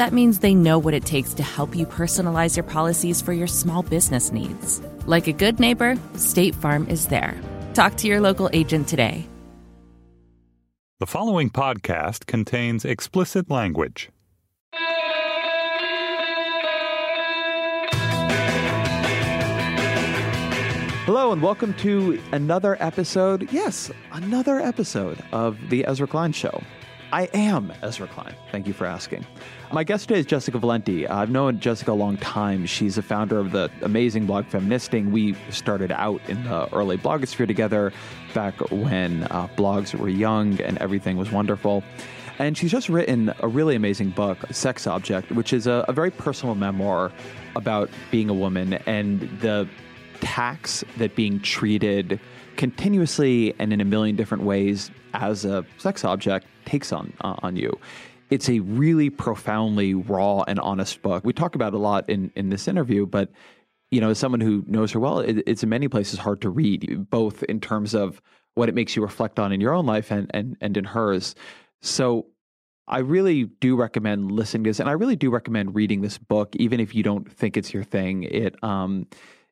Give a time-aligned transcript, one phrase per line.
[0.00, 3.46] That means they know what it takes to help you personalize your policies for your
[3.46, 4.80] small business needs.
[5.04, 7.38] Like a good neighbor, State Farm is there.
[7.74, 9.28] Talk to your local agent today.
[11.00, 14.08] The following podcast contains explicit language.
[21.04, 23.52] Hello, and welcome to another episode.
[23.52, 26.62] Yes, another episode of The Ezra Klein Show.
[27.12, 28.34] I am Ezra Klein.
[28.50, 29.26] Thank you for asking.
[29.72, 31.06] My guest today is Jessica Valenti.
[31.06, 32.66] I've known Jessica a long time.
[32.66, 35.12] She's a founder of the amazing blog Feministing.
[35.12, 37.92] We started out in the early blogosphere together
[38.34, 41.84] back when uh, blogs were young and everything was wonderful.
[42.40, 46.10] And she's just written a really amazing book, Sex Object, which is a, a very
[46.10, 47.12] personal memoir
[47.54, 49.68] about being a woman and the
[50.20, 52.18] tax that being treated
[52.56, 57.56] continuously and in a million different ways as a sex object takes on uh, on
[57.56, 57.78] you.
[58.30, 61.24] It's a really profoundly raw and honest book.
[61.24, 63.30] We talk about it a lot in in this interview, but
[63.90, 66.50] you know, as someone who knows her well, it, it's in many places hard to
[66.50, 68.22] read, both in terms of
[68.54, 71.34] what it makes you reflect on in your own life and and and in hers.
[71.82, 72.26] So
[72.86, 76.54] I really do recommend listening to this, and I really do recommend reading this book,
[76.56, 78.24] even if you don't think it's your thing.
[78.24, 79.06] It um,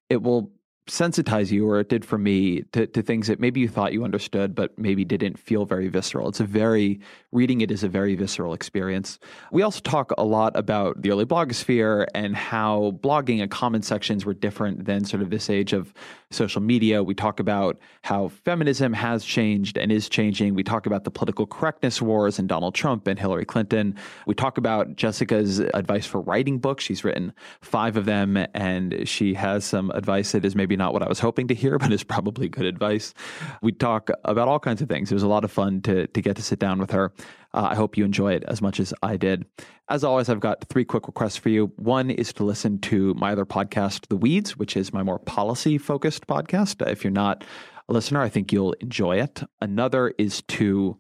[0.09, 0.51] it will
[0.89, 4.05] sensitize you, or it did for me, to, to things that maybe you thought you
[4.05, 6.29] understood, but maybe didn't feel very visceral.
[6.29, 7.01] It's a very,
[7.33, 9.19] reading it is a very visceral experience.
[9.53, 14.25] We also talk a lot about the early blogosphere and how blogging and comment sections
[14.25, 15.93] were different than sort of this age of
[16.31, 17.03] social media.
[17.03, 20.55] We talk about how feminism has changed and is changing.
[20.55, 23.95] We talk about the political correctness wars and Donald Trump and Hillary Clinton.
[24.27, 26.85] We talk about Jessica's advice for writing books.
[26.85, 31.03] She's written five of them, and she has some advice that is maybe not what
[31.03, 33.13] I was hoping to hear, but is probably good advice.
[33.61, 35.11] We talk about all kinds of things.
[35.11, 37.13] It was a lot of fun to, to get to sit down with her.
[37.53, 39.45] Uh, I hope you enjoy it as much as I did.
[39.89, 41.73] As always, I've got three quick requests for you.
[41.77, 45.79] One is to listen to my other podcast, The Weeds, which is my more policy
[45.79, 46.87] focused podcast.
[46.87, 47.45] If you're not
[47.89, 49.43] a listener, I think you'll enjoy it.
[49.63, 50.99] Another is to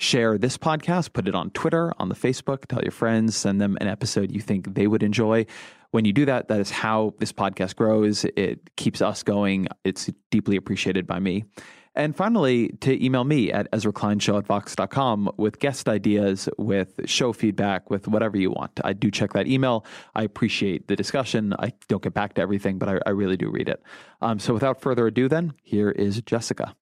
[0.00, 3.76] share this podcast, put it on Twitter, on the Facebook, tell your friends, send them
[3.80, 5.44] an episode you think they would enjoy.
[5.90, 8.24] When you do that, that is how this podcast grows.
[8.36, 9.68] It keeps us going.
[9.84, 11.44] It's deeply appreciated by me.
[11.94, 17.90] And finally, to email me at EzraKleinShow at Vox.com with guest ideas, with show feedback,
[17.90, 18.80] with whatever you want.
[18.84, 19.84] I do check that email.
[20.14, 21.52] I appreciate the discussion.
[21.58, 23.82] I don't get back to everything, but I, I really do read it.
[24.22, 26.76] Um, so without further ado, then, here is Jessica.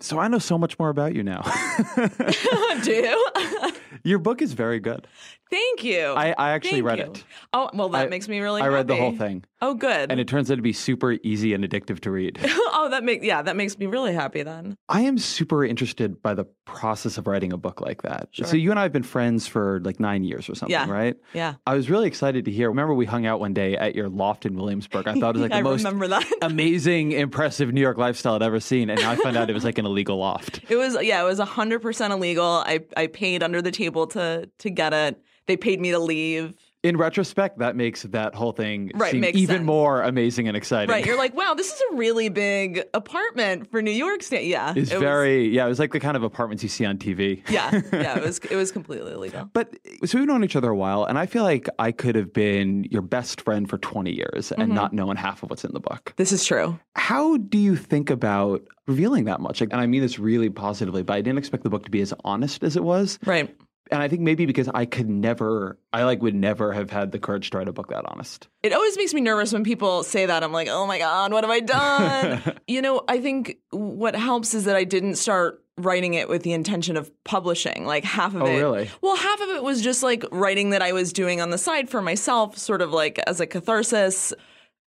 [0.00, 1.42] So I know so much more about you now.
[2.82, 3.26] Do you?
[4.04, 5.06] Your book is very good.
[5.50, 6.00] Thank you.
[6.08, 7.04] I, I actually Thank read you.
[7.06, 7.24] it.
[7.54, 9.02] Oh, well, that I- makes me really I read the happy.
[9.08, 9.44] whole thing.
[9.62, 10.12] Oh, good.
[10.12, 12.38] And it turns out to be super easy and addictive to read.
[12.44, 14.76] oh, that makes yeah, that makes me really happy then.
[14.88, 18.28] I am super interested by the process of writing a book like that.
[18.32, 18.46] Sure.
[18.46, 20.90] So you and I have been friends for like nine years or something, Yeah.
[20.90, 21.16] right?
[21.32, 21.54] Yeah.
[21.66, 22.68] I was really excited to hear.
[22.68, 25.08] Remember, we hung out one day at your loft in Williamsburg.
[25.08, 25.86] I thought it was like the most
[26.42, 29.64] amazing, impressive New York lifestyle I'd ever seen, and now I found out it was
[29.64, 30.60] like an illegal loft.
[30.68, 32.44] It was yeah, it was hundred percent illegal.
[32.66, 35.18] I I paid under the table to to get it.
[35.46, 36.54] They paid me to leave.
[36.86, 39.64] In retrospect, that makes that whole thing Right, seem even sense.
[39.66, 40.90] more amazing and exciting.
[40.90, 41.04] Right.
[41.04, 44.46] You're like, wow, this is a really big apartment for New York State.
[44.46, 44.72] Yeah.
[44.76, 45.66] It's it was- very yeah.
[45.66, 47.42] It was like the kind of apartments you see on TV.
[47.48, 47.70] yeah.
[47.92, 48.18] Yeah.
[48.18, 49.48] It was it was completely illegal.
[49.52, 49.74] But
[50.04, 52.84] so we've known each other a while, and I feel like I could have been
[52.90, 54.74] your best friend for 20 years and Mm-hmm.
[54.74, 56.12] not known half of what's in the book.
[56.16, 56.78] This is true.
[56.94, 59.60] How do you think about revealing that much?
[59.60, 62.00] Like, and I mean this really positively, but I didn't expect the book to be
[62.00, 63.18] as honest as it was.
[63.24, 63.54] Right.
[63.90, 67.18] And I think maybe because I could never, I like would never have had the
[67.18, 68.48] courage to write a book that honest.
[68.62, 70.42] It always makes me nervous when people say that.
[70.42, 72.42] I'm like, oh my God, what have I done?
[72.66, 76.52] you know, I think what helps is that I didn't start writing it with the
[76.52, 77.84] intention of publishing.
[77.84, 78.56] Like half of Oh, it.
[78.56, 78.90] really?
[79.02, 81.88] Well, half of it was just like writing that I was doing on the side
[81.90, 84.32] for myself, sort of like as a catharsis.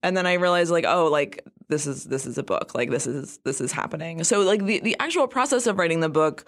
[0.03, 2.75] And then I realized like, oh, like this is this is a book.
[2.75, 4.25] Like this is this is happening.
[4.25, 6.47] So like the, the actual process of writing the book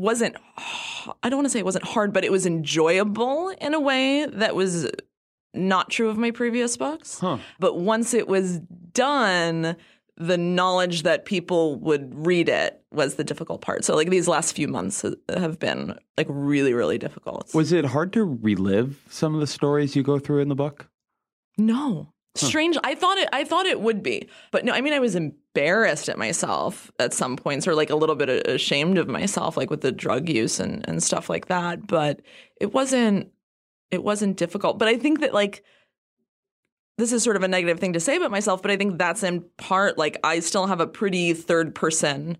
[0.00, 0.36] wasn't
[1.22, 4.26] I don't want to say it wasn't hard, but it was enjoyable in a way
[4.26, 4.90] that was
[5.54, 7.18] not true of my previous books.
[7.18, 7.38] Huh.
[7.58, 8.60] But once it was
[8.92, 9.76] done,
[10.16, 13.84] the knowledge that people would read it was the difficult part.
[13.84, 17.54] So like these last few months have been like really really difficult.
[17.54, 20.88] Was it hard to relive some of the stories you go through in the book?
[21.56, 22.12] No.
[22.36, 22.76] Strange.
[22.84, 24.28] I thought it I thought it would be.
[24.50, 25.16] But no, I mean I was
[25.54, 29.70] embarrassed at myself at some points or like a little bit ashamed of myself like
[29.70, 32.20] with the drug use and and stuff like that, but
[32.60, 33.30] it wasn't
[33.90, 34.78] it wasn't difficult.
[34.78, 35.64] But I think that like
[36.98, 39.22] this is sort of a negative thing to say about myself, but I think that's
[39.22, 42.38] in part like I still have a pretty third person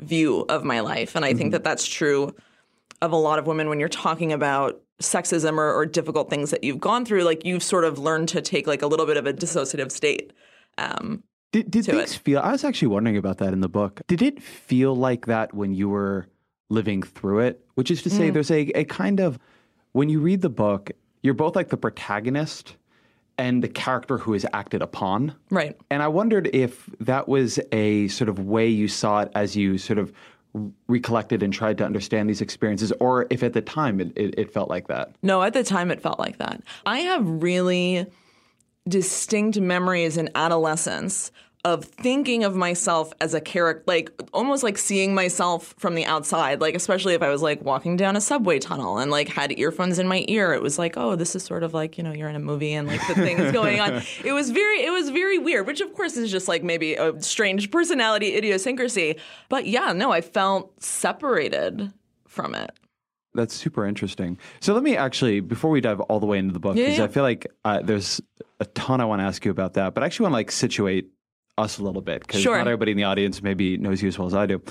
[0.00, 2.34] view of my life and I think that that's true
[3.00, 6.62] of a lot of women when you're talking about sexism or, or difficult things that
[6.62, 9.26] you've gone through like you've sort of learned to take like a little bit of
[9.26, 10.32] a dissociative state
[10.78, 12.18] um, Did, did things it.
[12.18, 12.40] feel?
[12.40, 14.00] I was actually wondering about that in the book.
[14.08, 16.26] Did it feel like that when you were
[16.70, 17.64] living through it?
[17.74, 18.32] Which is to say, Mm.
[18.34, 19.38] there's a, a kind of
[19.92, 20.90] when you read the book,
[21.22, 22.76] you're both like the protagonist
[23.38, 25.34] and the character who is acted upon.
[25.50, 29.54] right And I wondered if that was a sort of way you saw it as
[29.56, 30.12] you sort of
[30.88, 34.52] recollected and tried to understand these experiences, or if at the time it, it, it
[34.52, 35.14] felt like that.
[35.22, 36.62] No, at the time it felt like that.
[36.84, 38.06] I have really
[38.88, 41.30] distinct memories in adolescence
[41.64, 46.60] of thinking of myself as a character, like almost like seeing myself from the outside,
[46.60, 50.00] like especially if I was like walking down a subway tunnel and like had earphones
[50.00, 50.52] in my ear.
[50.52, 52.72] It was like, oh, this is sort of like, you know, you're in a movie
[52.72, 54.02] and like the things going on.
[54.24, 57.20] It was very, it was very weird, which of course is just like maybe a
[57.22, 59.16] strange personality idiosyncrasy.
[59.48, 61.92] But yeah, no, I felt separated
[62.26, 62.72] from it.
[63.34, 64.38] That's super interesting.
[64.60, 66.98] So let me actually, before we dive all the way into the book, Yeah, because
[66.98, 67.04] yeah.
[67.04, 68.20] I feel like uh, there's
[68.60, 70.50] a ton I want to ask you about that, but I actually want to like
[70.50, 71.06] situate
[71.58, 72.56] us a little bit because Sure.
[72.58, 74.62] not everybody in the audience maybe knows you as well as I do.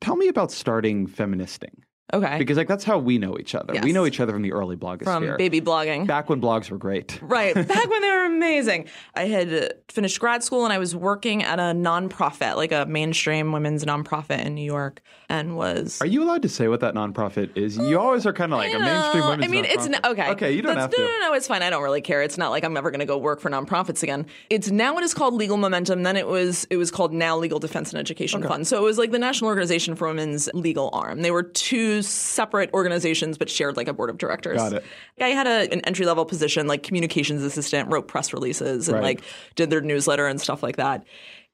[0.00, 1.82] Tell me about starting feministing
[2.14, 2.38] Okay.
[2.38, 3.74] because like that's how we know each other.
[3.82, 5.04] We know each other from the early blogosphere.
[5.04, 6.06] from baby blogging.
[6.06, 7.20] back when blogs were great.
[7.26, 8.88] Right, back when they were amazing.
[9.14, 13.50] I had finished grad school and I was working at a nonprofit, like a mainstream
[13.52, 16.00] women's nonprofit in New York, and was.
[16.00, 17.76] Are you allowed to say what that nonprofit is?
[17.76, 20.04] You mm, always are kind of like a mainstream women's I mean, it's nonprofit.
[20.04, 20.30] n- okay.
[20.30, 21.00] Okay, you don't That's- have to.
[21.00, 21.62] No, no, no, it's fine.
[21.62, 22.22] I don't really care.
[22.22, 24.26] It's not like I'm ever going to go work for nonprofits again.
[24.48, 26.04] It's now it is called Legal Momentum.
[26.04, 28.66] Then it was it was called Now Legal Defense and Education Fund.
[28.68, 31.22] So it was like the National Organization for Women's Legal Arm.
[31.22, 34.56] They were two separate organizations, but shared like a board of directors.
[34.58, 34.84] Got it.
[35.20, 39.02] I had a, an entry level position, like communications assistant, wrote press releases, and Right.
[39.04, 39.22] like
[39.54, 41.04] did their newsletter and stuff like that.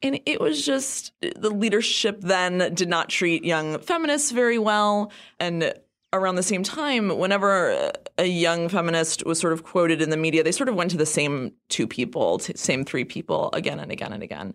[0.03, 5.13] And it was just the leadership then did not treat young feminists very well.
[5.39, 5.73] And
[6.13, 10.43] around the same time, whenever a young feminist was sort of quoted in the media,
[10.43, 14.13] they sort of went to the same two people, same three people again and again
[14.13, 14.55] and again.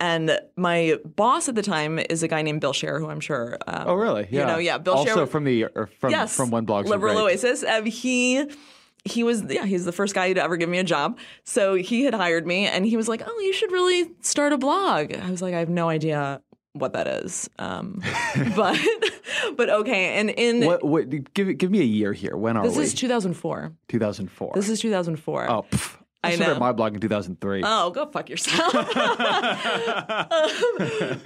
[0.00, 3.58] And my boss at the time is a guy named Bill Scher, who I'm sure.
[3.66, 4.28] Um, Oh, really?
[4.30, 4.40] Yeah.
[4.40, 4.78] You know, yeah.
[4.78, 5.66] Bill also Scher, from the
[5.98, 7.18] from yes, from when blogs Liberal.
[7.18, 7.64] Oasis.
[7.64, 8.44] Um, he
[9.04, 11.18] he was yeah he's the first guy to ever give me a job.
[11.44, 14.58] So he had hired me, and he was like, "Oh, you should really start a
[14.58, 16.42] blog." I was like, "I have no idea."
[16.74, 18.02] What that is, um,
[18.54, 18.78] but
[19.56, 22.36] but okay, and in What, what, give give me a year here.
[22.36, 22.82] When are this we?
[22.82, 23.72] This is 2004.
[23.88, 24.52] 2004.
[24.54, 25.50] This is 2004.
[25.50, 27.62] oh, pff, I, I started my blog in 2003.
[27.64, 28.74] Oh, go fuck yourself.
[28.74, 28.86] Um,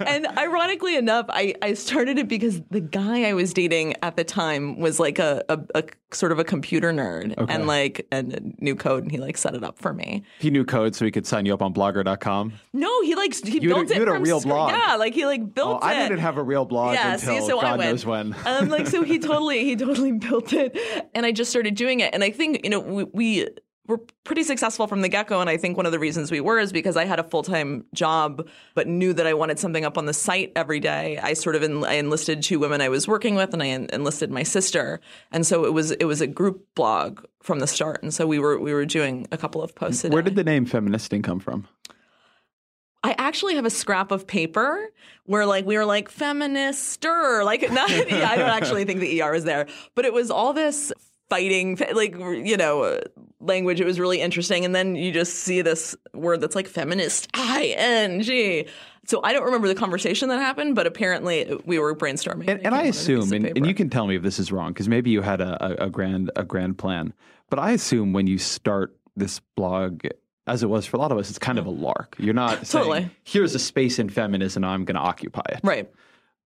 [0.05, 4.23] and ironically enough, I, I started it because the guy I was dating at the
[4.23, 7.53] time was like a, a, a sort of a computer nerd Okay.
[7.53, 10.23] and like and knew code and he like set it up for me.
[10.39, 12.53] he knew code so he could sign you up on Blogger.com.
[12.73, 14.47] No, he like he You had a- built it you had a from real scr-
[14.49, 14.71] blog.
[14.71, 15.91] Yeah, like he like built Oh, it.
[15.91, 18.35] I didn't have a real blog yeah, until see, so I God knows when.
[18.45, 20.77] um, like so he totally he totally built it,
[21.15, 22.13] and I just started doing it.
[22.13, 23.47] And I think you know we, we
[23.87, 25.41] were pretty successful from the get go.
[25.41, 27.43] And I think one of the reasons we were is because I had a full
[27.43, 31.17] time job, but knew that I wanted something up on the site every day.
[31.21, 33.89] I sort of en- I enlisted two women I was working with, and I en-
[33.91, 35.01] enlisted my sister.
[35.31, 38.01] And so it was it was a group blog from the start.
[38.03, 40.03] And so we were we were doing a couple of posts.
[40.03, 41.67] Where did the name Feministing come from?
[43.05, 44.89] I actually have a scrap of paper
[45.25, 49.35] where like we were like feminister, like not, yeah, I don't actually think the ER
[49.35, 50.93] is there, but it was all this
[51.33, 52.15] fighting, like
[52.51, 52.99] you know, uh,
[53.39, 53.81] language.
[53.81, 57.73] It was really interesting, and then you just see this word that's like feminist, I
[57.77, 58.67] N G.
[59.05, 62.47] So I don't remember the conversation that happened, but apparently we were brainstorming.
[62.47, 64.39] And, and I on a piece assume, and, and you can tell me if this
[64.39, 67.13] is wrong, because maybe you had a, a, a grand a grand plan.
[67.49, 70.05] But I assume when you start this blog,
[70.47, 72.15] as it was for a lot of us, it's kind of a lark.
[72.17, 73.09] You're not saying, Totally.
[73.23, 75.59] here's a space in feminism, I'm going to occupy it.
[75.63, 75.91] right.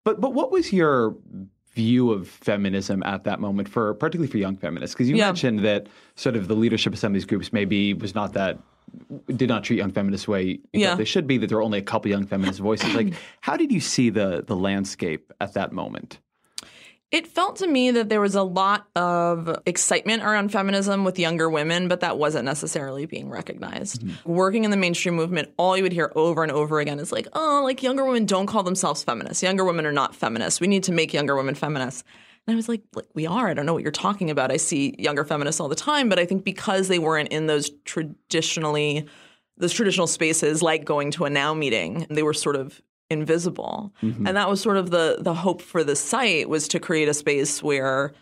[0.03, 1.15] But but what was your
[1.77, 4.93] view of feminism at that moment for particularly for young feminists?
[4.95, 5.27] Because you Yeah.
[5.27, 5.81] mentioned that
[6.15, 8.57] sort of the leadership of some of these groups maybe was not that
[9.41, 10.95] did not treat young feminists the way Yeah.
[10.95, 12.93] they should be, that there were only a couple young feminist voices.
[12.95, 16.19] Like how did you see the the landscape at that moment?
[17.09, 21.49] It felt to me that there was a lot of excitement around feminism with younger
[21.49, 24.01] women, but that wasn't necessarily being recognized.
[24.01, 24.29] Mm-hmm.
[24.29, 27.27] Working in the mainstream movement, all you would hear over and over again is like,
[27.31, 29.41] oh, like younger women don't call themselves feminists.
[29.41, 30.59] Younger women are not feminists.
[30.59, 32.03] We need to make younger women feminists.
[32.45, 33.47] And I was like, like, we are.
[33.47, 34.51] I don't know what you're talking about.
[34.51, 37.69] I see younger feminists all the time, but I think because they weren't in those
[37.85, 39.07] traditionally,
[39.55, 43.93] those traditional spaces like going to a now meeting, they were sort of invisible.
[44.01, 44.27] Mm-hmm.
[44.27, 47.13] And that was sort of the the hope for the site was to create a
[47.13, 48.13] space where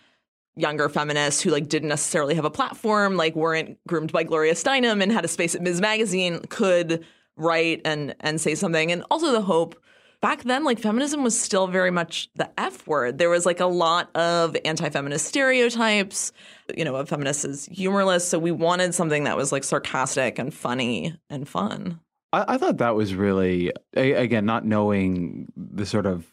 [0.55, 5.01] younger feminists who like didn't necessarily have a platform, like weren't groomed by Gloria Steinem
[5.01, 5.81] and had a space at Ms.
[5.81, 7.03] Magazine, could
[7.35, 8.91] write and and say something.
[8.91, 9.75] And also the hope
[10.21, 13.17] back then, like feminism was still very much the F word.
[13.17, 16.31] There was like a lot of anti-feminist stereotypes.
[16.75, 20.53] You know, a feminist is humorless, so we wanted something that was like sarcastic and
[20.53, 21.99] funny and fun.
[22.35, 26.25] I, I thought that was really a, again not knowing the sort of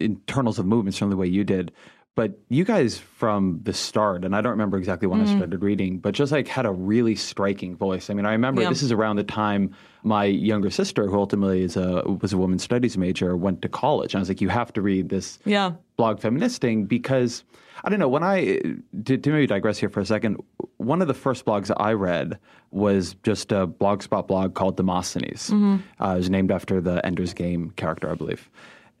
[0.00, 1.72] internals of movements from the way you did.
[2.14, 5.34] But you guys from the start, and I don't remember exactly when Mm-hmm.
[5.34, 8.10] I started reading, but just like had a really striking voice.
[8.10, 8.70] I mean, I remember Yeah.
[8.70, 9.70] this is around the time
[10.02, 14.14] my younger sister, who ultimately is a was a women's studies major, went to college.
[14.14, 15.72] And I was like, you have to read this Yeah.
[15.96, 17.44] blog feministing because
[17.84, 18.62] I don't know when I
[19.04, 20.38] to, to maybe digress here for a second.
[20.78, 22.38] One of the first blogs I read
[22.70, 25.50] was just a blogspot blog called Demosthenes.
[25.50, 28.48] Uh, it was named after the Ender's Game character, I believe,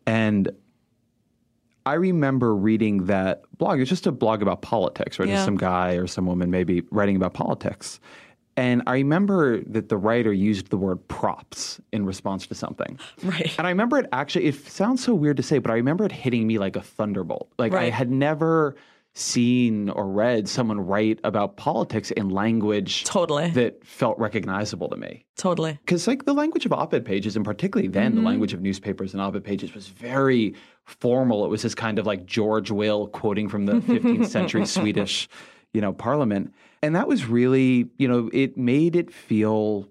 [0.06, 0.50] and.
[1.86, 3.78] I remember reading that blog.
[3.78, 5.26] It was just a blog about politics, right?
[5.26, 5.36] Yeah.
[5.36, 7.98] Just some guy or some woman maybe writing about politics.
[8.58, 12.98] And I remember that the writer used the word props in response to something.
[13.22, 13.54] Right.
[13.56, 16.12] And I remember it actually, it sounds so weird to say, but I remember it
[16.12, 17.50] hitting me like a thunderbolt.
[17.56, 18.74] Like I had never
[19.18, 23.50] seen or read someone write about politics in language Totally.
[23.50, 25.24] that felt recognizable to me.
[25.36, 25.78] Totally.
[25.84, 28.26] Because like the language of op-ed pages, and particularly then the mm-hmm.
[28.26, 31.44] language of newspapers and op-ed pages was very formal.
[31.44, 35.28] It was this kind of like George Will quoting from the 15th century Swedish,
[35.72, 39.88] you know, parliament, and that was really, you know, it made it feel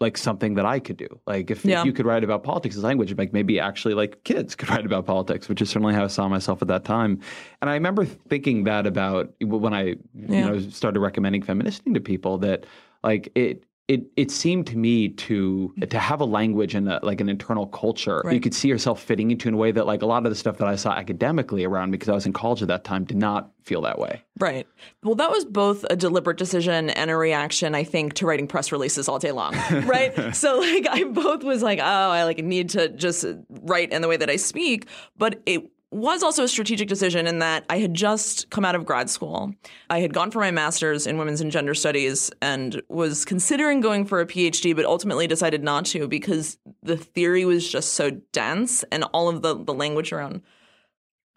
[0.00, 1.20] like something that I could do.
[1.26, 1.80] Like if, Yeah.
[1.80, 4.86] if you could write about politics as language, like maybe actually like kids could write
[4.86, 7.20] about politics, which is certainly how I saw myself at that time.
[7.60, 12.38] And I remember thinking that about when I, you know, started recommending feministing to people
[12.38, 12.64] that
[13.04, 15.88] like it it it seemed to me to mm-hmm.
[15.88, 19.32] to have a language and a, like an internal culture you could see yourself fitting
[19.32, 21.64] into in a way that like a lot of the stuff that I saw academically
[21.64, 24.22] around me because I was in college at that time did not feel that way.
[24.38, 24.66] Right.
[25.02, 28.72] Well, that was both a deliberate decision and a reaction, I think, to writing press
[28.72, 29.54] releases all day long.
[29.90, 30.34] Right.
[30.34, 34.08] so, like, I both was like, oh, I like need to just write in the
[34.08, 37.94] way that I speak, but it was also a strategic decision in that I had
[37.94, 39.52] just come out of grad school.
[39.88, 44.04] I had gone for my master's in women's and gender studies and was considering going
[44.04, 48.84] for a PhD, but ultimately decided not to because the theory was just so dense
[48.92, 50.42] and all of the, the language around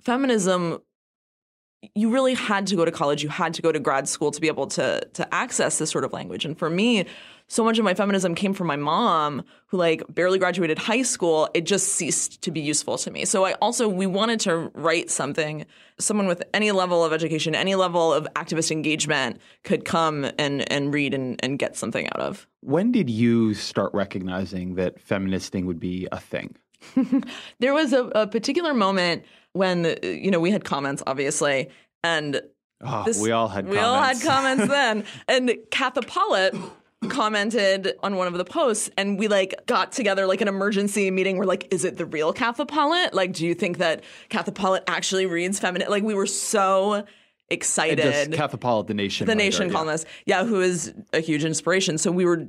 [0.02, 0.82] feminism
[1.96, 4.40] you really had to go to college, you had to go to grad school to
[4.40, 6.46] be able to to access this sort of language.
[6.46, 7.06] And for me,
[7.54, 11.48] so much of my feminism came from my mom, who like barely graduated high school.
[11.54, 13.26] It just ceased to be useful to me.
[13.26, 15.68] So I also we wanted to write something
[16.00, 20.92] someone with any level of education, any level of activist engagement could come and and
[20.92, 22.48] read and, and get something out of.
[22.62, 26.56] When did you start recognizing that feministing would be a thing?
[27.60, 31.70] There was a, a particular moment when uh, you know we had comments, obviously,
[32.04, 32.42] and
[32.86, 35.06] Oh, This- we all had we all had comments then.
[35.28, 36.56] And Katha Pollitt
[37.10, 41.38] commented on one of the posts and we like got together like an emergency meeting
[41.38, 44.84] we're like is it the real Katha Pollitt like do you think that Katha Pollitt
[44.88, 47.06] actually reads feminine like we were so And
[47.50, 49.26] excited just Katha Pollitt the nation.
[49.26, 49.74] the writer, nation yeah.
[49.74, 52.48] columnist yeah who is a huge inspiration so we were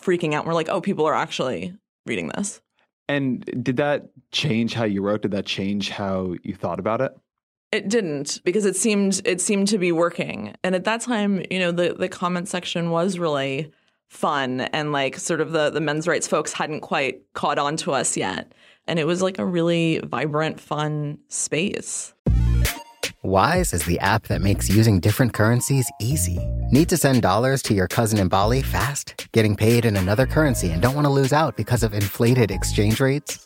[0.00, 1.74] freaking out we're like oh people are actually
[2.06, 2.60] reading this
[3.08, 5.22] And did that change how you wrote?
[5.22, 7.12] Did that change how you thought about it?
[7.76, 10.54] It didn't because it seemed it seemed to be working.
[10.64, 13.70] And at that time, you know, the the comment section was really
[14.08, 17.92] fun and like sort of the the men's rights folks hadn't quite caught on to
[17.92, 18.54] us yet.
[18.86, 22.14] And it was like a really vibrant, fun space.
[23.22, 26.38] Wise is the app that makes using different currencies easy.
[26.70, 29.28] Need to send dollars to your cousin in Bali fast?
[29.32, 33.00] Getting paid in another currency and don't want to lose out because of inflated exchange
[33.00, 33.45] rates?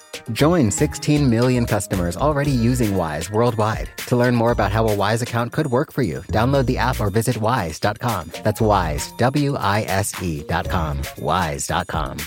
[0.31, 3.89] Join 16 million customers already using Wise worldwide.
[4.07, 6.99] To learn more about how a Wise account could work for you, download the app
[6.99, 8.31] or visit wise.com.
[8.43, 11.01] That's wise, W I S E.com.
[11.17, 12.17] Wise.com.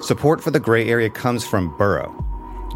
[0.00, 2.12] Support for the gray area comes from Burrow.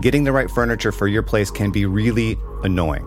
[0.01, 3.07] Getting the right furniture for your place can be really annoying.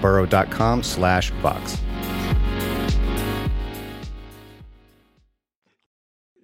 [0.00, 1.78] burrow.com slash Vox.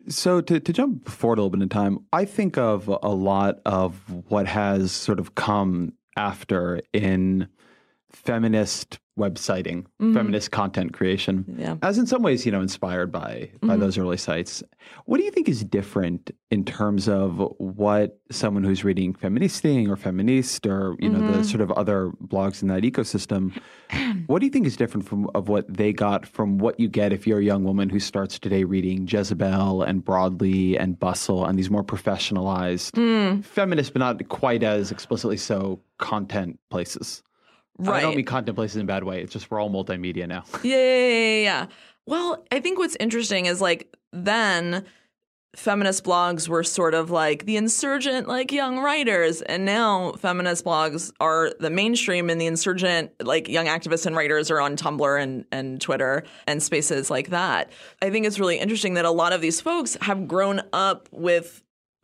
[0.08, 3.60] So to, to jump forward a little bit in time, I think of a lot
[3.64, 7.48] of what has sort of come after in
[8.12, 10.14] feminist websiting, mm-hmm.
[10.14, 11.76] feminist content creation, yeah.
[11.82, 13.80] as in some ways, you know, inspired by by mm-hmm.
[13.80, 14.62] those early sites.
[15.04, 19.96] What do you think is different in terms of what someone who's reading Feministing or
[19.96, 21.20] Feministe or you mm-hmm.
[21.20, 21.42] know the mm-hmm.
[21.42, 23.52] sort of other blogs in that ecosystem?
[24.26, 27.12] what do you think is different from of what they got from what you get
[27.12, 31.58] if you're a young woman who starts today reading Jezebel and Broadly and Bustle and
[31.58, 33.44] these more professionalized mm.
[33.44, 37.22] feminist, but not quite as explicitly so content places?
[37.90, 37.98] Right.
[37.98, 39.22] I don't mean content places in a bad way.
[39.22, 40.44] It's just we're all multimedia now.
[40.62, 41.66] yeah, yeah, yeah, yeah.
[42.06, 44.84] Well, I think what's interesting is like then
[45.54, 51.12] feminist blogs were sort of like the insurgent like young writers and now feminist blogs
[51.20, 55.44] are the mainstream and the insurgent like young activists and writers are on Tumblr and
[55.52, 57.70] and Twitter and spaces like that.
[58.00, 61.62] I think it's really interesting that a lot of these folks have grown up with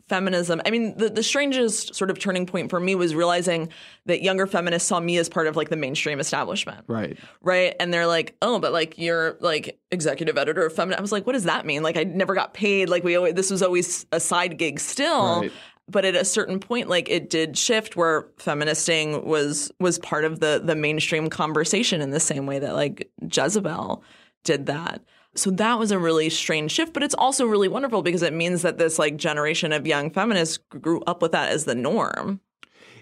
[0.08, 0.60] feminism.
[0.64, 3.68] I mean, the, the strangest sort of turning point for me was realizing
[4.06, 6.84] that younger feminists saw me as part of like the mainstream establishment.
[6.86, 7.18] Right.
[7.42, 7.74] Right.
[7.78, 10.98] And they're like, oh, but like you're like executive editor of feminist.
[10.98, 11.82] I was like, what does that mean?
[11.82, 12.88] Like I never got paid.
[12.88, 15.42] Like we always, this was always a side gig still.
[15.42, 15.52] Right.
[15.90, 20.38] But at a certain point, like it did shift where feministing was was part of
[20.40, 24.02] the the mainstream conversation in the same way that like Jezebel
[24.44, 25.02] did that.
[25.38, 28.62] So that was a really strange shift, but it's also really wonderful because it means
[28.62, 32.40] that this like generation of young feminists grew up with that as the norm.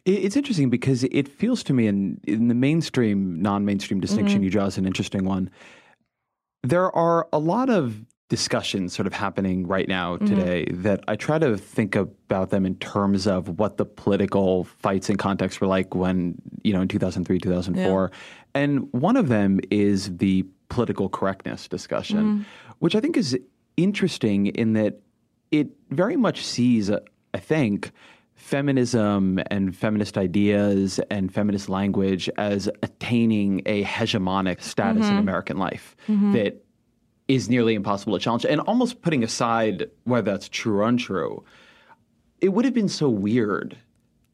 [0.05, 4.45] It's interesting because it feels to me, in, in the mainstream, non mainstream distinction mm-hmm.
[4.45, 5.51] you draw is an interesting one.
[6.63, 10.27] There are a lot of discussions sort of happening right now mm-hmm.
[10.27, 10.83] today mm-hmm.
[10.83, 15.19] that I try to think about them in terms of what the political fights and
[15.19, 18.11] context were like when, you know, in 2003, 2004.
[18.13, 18.19] Yeah.
[18.55, 22.45] And one of them is the political correctness discussion, mm.
[22.79, 23.39] which I think is
[23.77, 25.01] interesting in that
[25.51, 27.01] it very much sees, uh,
[27.35, 27.93] I think,
[28.35, 35.15] feminism and feminist ideas and feminist language as attaining a hegemonic status mm-hmm.
[35.15, 36.33] in American life mm-hmm.
[36.33, 36.65] that
[37.29, 38.45] is nearly impossible to challenge.
[38.45, 41.45] And almost putting aside whether that's true or untrue,
[42.41, 43.77] it would have been so weird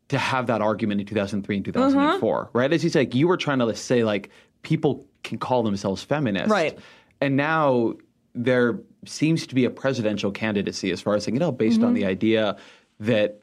[0.09, 2.59] to have that argument in 2003 and 2004, mm-hmm.
[2.59, 2.73] right?
[2.73, 4.31] As you say, like, you were trying to say like
[4.63, 6.51] people can call themselves feminists.
[6.51, 6.79] Right.
[7.21, 7.95] And now
[8.35, 11.89] there seems to be a presidential candidacy as far as saying, you know, based mm-hmm.
[11.89, 12.57] on the idea
[13.01, 13.43] that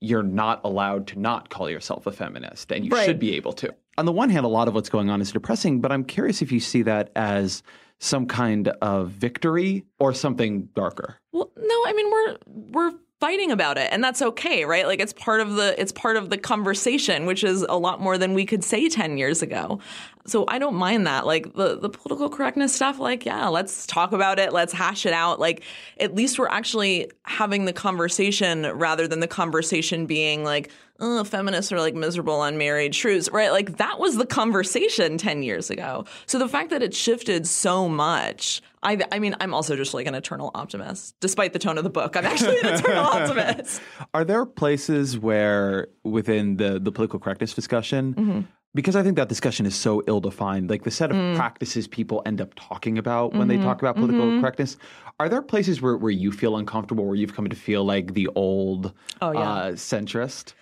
[0.00, 3.04] you're not allowed to not call yourself a feminist and you right.
[3.04, 3.74] should be able to.
[3.96, 6.40] On the one hand, a lot of what's going on is depressing, but I'm curious
[6.40, 7.64] if you see that as
[7.98, 11.18] some kind of victory or something darker?
[11.32, 15.12] Well, no, I mean we're we're fighting about it and that's okay right like it's
[15.12, 18.46] part of the it's part of the conversation which is a lot more than we
[18.46, 19.80] could say 10 years ago
[20.28, 24.12] so i don't mind that like the the political correctness stuff like yeah let's talk
[24.12, 25.62] about it let's hash it out like
[25.98, 31.70] at least we're actually having the conversation rather than the conversation being like oh, feminists
[31.72, 33.52] are like miserable unmarried shrews, right?
[33.52, 36.04] Like that was the conversation 10 years ago.
[36.26, 40.06] So the fact that it shifted so much, I, I mean, I'm also just like
[40.06, 41.14] an eternal optimist.
[41.20, 43.80] Despite the tone of the book, I'm actually an eternal optimist.
[44.14, 48.40] Are there places where within the, the political correctness discussion, mm-hmm.
[48.74, 51.36] Because I think that discussion is so ill defined, like the set of mm.
[51.36, 53.58] practices people end up talking about when mm-hmm.
[53.58, 54.40] they talk about political mm-hmm.
[54.40, 54.76] correctness,
[55.20, 58.28] are there places where, where you feel uncomfortable, where you've come to feel like the
[58.34, 59.40] old oh, yeah.
[59.40, 60.52] uh, centrist?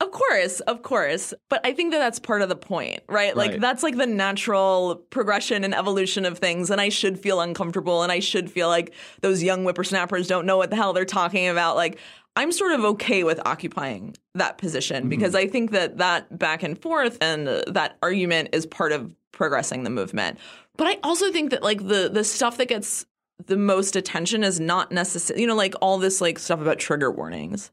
[0.00, 1.34] Of course, of course.
[1.50, 3.36] But I think that that's part of the point, right?
[3.36, 3.60] Like right.
[3.60, 6.70] that's like the natural progression and evolution of things.
[6.70, 10.56] And I should feel uncomfortable and I should feel like those young whippersnappers don't know
[10.56, 11.76] what the hell they're talking about.
[11.76, 11.98] Like
[12.40, 15.08] I'm sort of okay with occupying that position mm-hmm.
[15.10, 19.82] because I think that that back and forth and that argument is part of progressing
[19.82, 20.38] the movement.
[20.78, 23.04] But I also think that like the the stuff that gets
[23.44, 27.10] the most attention is not necessarily, you know, like all this like stuff about trigger
[27.10, 27.70] warnings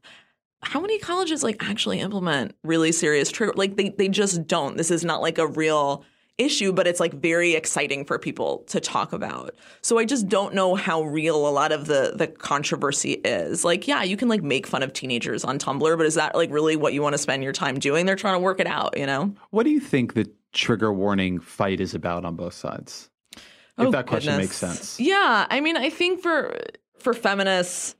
[0.62, 4.90] how many colleges like actually implement really serious trigger like they they just don't this
[4.90, 6.04] is not like a real
[6.38, 9.54] issue but it's like very exciting for people to talk about.
[9.82, 13.64] So i just don't know how real a lot of the the controversy is.
[13.64, 16.50] Like yeah you can like make fun of teenagers on tumblr but is that like
[16.50, 18.06] really what you want to spend your time doing?
[18.06, 19.34] They're trying to work it out you know?
[19.50, 23.10] What do you think the trigger warning fight is about on both sides?
[23.34, 24.48] If oh, that question goodness.
[24.48, 25.00] makes sense.
[25.00, 26.58] Yeah i mean i think for
[26.98, 27.94] for feminists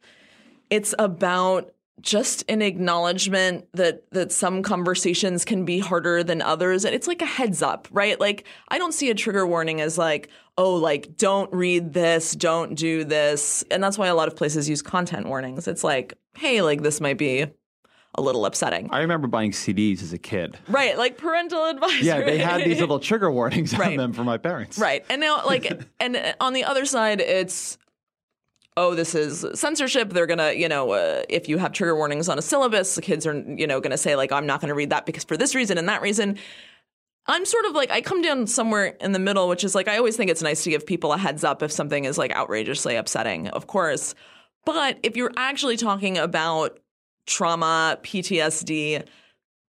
[0.70, 6.94] it's about just an acknowledgement that that some conversations can be harder than others and
[6.94, 10.28] it's like a heads up right like i don't see a trigger warning as like
[10.56, 14.68] oh like don't read this don't do this and that's why a lot of places
[14.68, 17.46] use content warnings it's like hey like this might be
[18.14, 18.88] a little upsetting.
[18.90, 20.58] I remember buying CDs as a kid.
[20.66, 22.02] Right, like parental advice.
[22.02, 23.92] Yeah, they had these little trigger warnings right.
[23.92, 24.78] on them for my parents.
[24.78, 25.04] Right.
[25.08, 27.78] And now like and on the other side it's
[28.79, 30.11] oh, this is censorship.
[30.11, 33.27] They're gonna, you know, uh, if you have trigger warnings on a syllabus, the kids
[33.27, 35.77] are, you know, gonna say like, I'm not gonna read that because for this reason
[35.79, 36.38] and that reason.
[37.31, 39.99] I'm sort of like I come down somewhere in the middle, which is like I
[39.99, 42.97] always think it's nice to give people a heads up if something is like outrageously
[42.97, 44.14] upsetting, of course.
[44.64, 46.79] But if you're actually talking about
[47.27, 49.07] trauma, PTSD,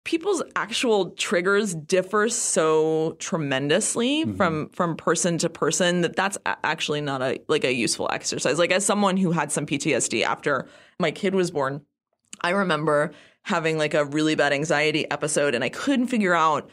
[0.07, 4.37] people's actual triggers differ so tremendously mm-hmm.
[4.37, 8.71] from from person to person that that's actually not a like a useful exercise like
[8.71, 10.69] as someone who had some PTSD after
[11.01, 11.83] my kid was born
[12.43, 13.11] i remember
[13.43, 16.71] having like a really bad anxiety episode and i couldn't figure out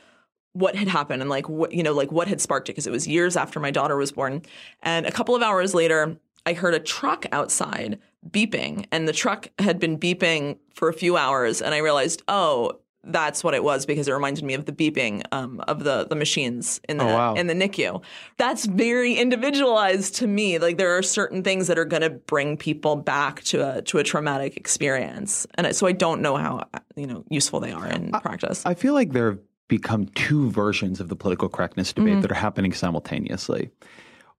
[0.54, 2.91] what had happened and like what you know like what had sparked it because it
[2.91, 4.43] was years after my daughter was born
[4.84, 6.15] and a couple of hours later
[6.46, 7.98] i heard a truck outside
[8.30, 12.80] beeping and the truck had been beeping for a few hours and i realized oh
[13.03, 16.15] that's what it was because it reminded me of the beeping um, of the the
[16.15, 17.33] machines in the oh, wow.
[17.33, 18.01] in the NICU.
[18.37, 20.57] That's very individualized to me.
[20.57, 23.97] Like there are certain things that are going to bring people back to a to
[23.97, 28.11] a traumatic experience, and so I don't know how you know useful they are in
[28.13, 28.65] I, practice.
[28.65, 32.21] I feel like there have become two versions of the political correctness debate mm-hmm.
[32.21, 33.69] that are happening simultaneously.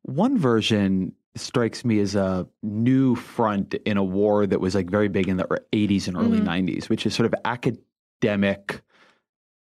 [0.03, 5.09] One version strikes me as a new front in a war that was like very
[5.09, 6.69] big in the 80s and early mm-hmm.
[6.69, 7.83] 90s, which is sort of academic
[8.25, 8.83] academic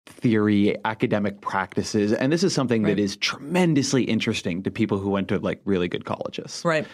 [0.05, 2.11] theory, academic practices.
[2.11, 2.95] And this is something right.
[2.95, 6.61] that is tremendously interesting to people who went to like really good colleges.
[6.65, 6.85] Right.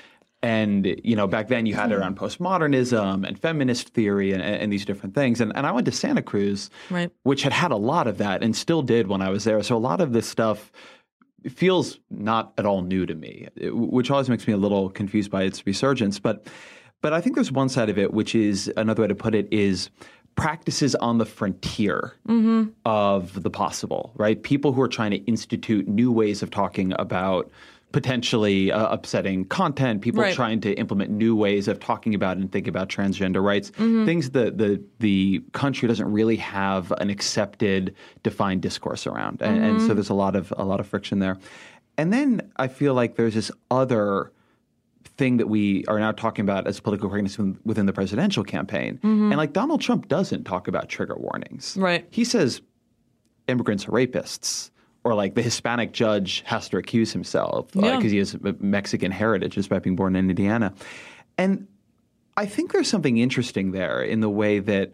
[0.44, 2.02] And, you know, back then you had it hmm.
[2.02, 5.42] around postmodernism and feminist theory and, and these different things.
[5.42, 7.10] And, and I went to Santa Cruz, right.
[7.24, 9.64] which had had a lot of that and still did when I was there.
[9.64, 10.72] So a lot of this stuff
[11.50, 15.44] feels not at all new to me, which always makes me a little confused by
[15.44, 16.20] its resurgence.
[16.20, 16.48] But
[17.02, 19.48] but I think there's one side of it, which is another way to put it
[19.52, 19.90] is
[20.36, 22.70] practices on the frontier mm-hmm.
[22.86, 24.42] of the possible, right?
[24.44, 27.50] People who are trying to institute new ways of talking about
[27.96, 30.36] potentially uh, upsetting content, people right.
[30.36, 34.04] trying to implement new ways of talking about and thinking about transgender rights, mm-hmm.
[34.06, 39.64] things that the the country doesn't really have an accepted defined discourse around, and, mm-hmm.
[39.64, 39.96] and so mm-hmm.
[39.96, 41.38] there's a lot of a lot of friction there.
[41.98, 44.34] And then I feel like there's this other
[45.18, 48.98] thing that we are now talking about as political correctness within the presidential campaign.
[48.98, 49.32] Mm-hmm.
[49.32, 51.78] And like Donald Trump doesn't talk about trigger warnings.
[51.78, 52.06] Right.
[52.12, 52.62] He says
[53.48, 54.72] immigrants are rapists.
[55.04, 57.98] Or like the Hispanic judge has to recuse himself because uh, yeah.
[57.98, 60.74] uh, he has Mexican heritage despite being born in Indiana.
[61.38, 61.68] And
[62.36, 64.94] I think there's something interesting there in the way that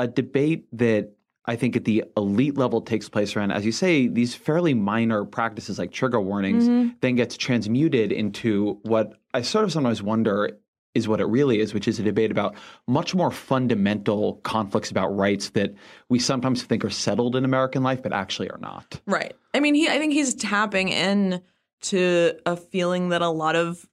[0.00, 1.12] a debate that
[1.46, 5.24] I think at the elite level takes place around, as you say, these fairly minor
[5.24, 6.88] practices like trigger warnings, Mm-hmm.
[7.00, 10.58] then gets transmuted into what I sort of sometimes wonder
[10.94, 12.54] is what it really is, which is a debate about
[12.88, 15.74] much more fundamental conflicts about rights that
[16.08, 18.98] we sometimes think are settled in American life, but actually are not.
[19.06, 19.34] Right.
[19.52, 19.88] I mean, he.
[19.88, 21.42] I think he's tapping in
[21.82, 23.86] to a feeling that a lot of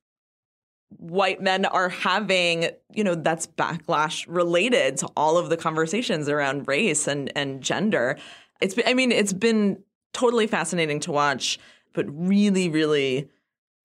[0.98, 2.70] white men are having.
[2.92, 8.18] You know, that's backlash related to all of the conversations around race and and gender.
[8.62, 8.76] It's.
[8.76, 11.60] Been, I mean, it's been totally fascinating to watch,
[11.94, 13.30] but really, really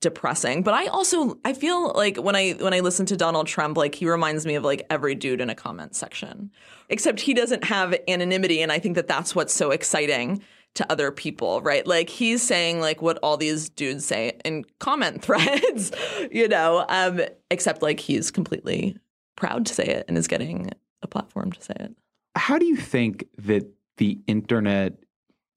[0.00, 0.62] depressing.
[0.62, 3.94] But I also I feel like when I when I listen to Donald Trump, like
[3.94, 6.50] he reminds me of like every dude in a comment section,
[6.88, 10.42] except he doesn't have anonymity, and I think that that's what's so exciting
[10.78, 11.86] to other people, right?
[11.86, 15.92] Like he's saying like what all these dudes say in comment threads,
[16.30, 18.96] you know, um, except like he's completely
[19.36, 20.70] proud to say it and is getting
[21.02, 21.94] a platform to say it.
[22.36, 24.94] How do you think that the internet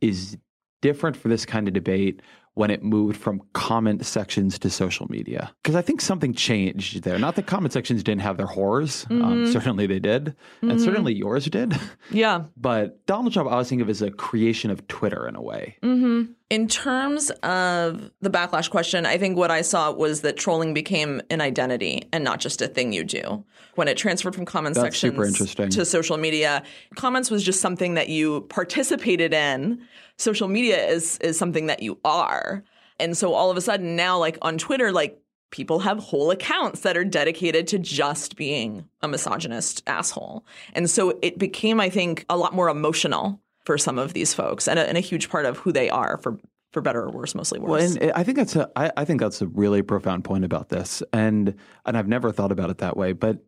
[0.01, 0.37] is
[0.81, 2.21] different for this kind of debate
[2.53, 5.51] when it moved from comment sections to social media?
[5.63, 7.17] Because I think something changed there.
[7.17, 9.05] Not that comment sections didn't have their horrors.
[9.09, 9.51] Um, mm-hmm.
[9.51, 10.35] certainly they did.
[10.61, 10.83] And mm-hmm.
[10.83, 11.79] certainly yours did.
[12.09, 12.45] Yeah.
[12.57, 15.77] But Donald Trump, I was thinking of as a creation of Twitter in a way.
[15.81, 16.33] Mm-hmm.
[16.49, 21.21] In terms of the backlash question, I think what I saw was that trolling became
[21.29, 23.43] an identity and not just a thing you do.
[23.81, 26.61] When it transferred from comment That's sections to social media,
[26.97, 29.81] comments was just something that you participated in.
[30.17, 32.63] Social media is is something that you are.
[32.99, 36.81] And so all of a sudden now like on Twitter like people have whole accounts
[36.81, 40.45] that are dedicated to just being a misogynist asshole.
[40.73, 44.67] And so it became I think a lot more emotional for some of these folks
[44.67, 46.37] and a, and a huge part of who they are for
[46.71, 47.69] for better or worse mostly worse.
[47.69, 50.45] Well, and uh, I think that's a I, I think that's a really profound point
[50.45, 53.13] about this, and and I've never thought about it that way.
[53.13, 53.39] But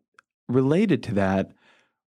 [0.47, 1.51] related to that,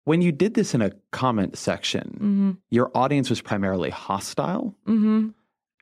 [0.05, 5.29] when you did this in a comment section, your audience was primarily hostile, mm-hmm.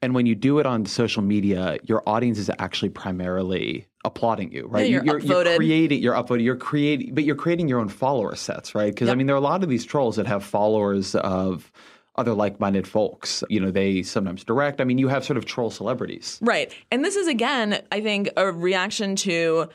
[0.02, 4.66] and when you do it on social media, your audience is actually primarily applauding you,
[4.68, 4.88] right?
[4.90, 8.34] Yeah, you're You- you're, creating, you're upvoted, you're creating, but you're creating your own follower
[8.34, 8.92] sets, right?
[8.92, 11.72] Because I mean, there are a lot of these trolls that have followers of
[12.16, 13.44] other like-minded folks.
[13.50, 14.80] You know, they sometimes direct.
[14.80, 16.38] I mean, you have sort of troll celebrities.
[16.40, 16.72] Right.
[16.90, 19.68] And this is, again, I think, a reaction to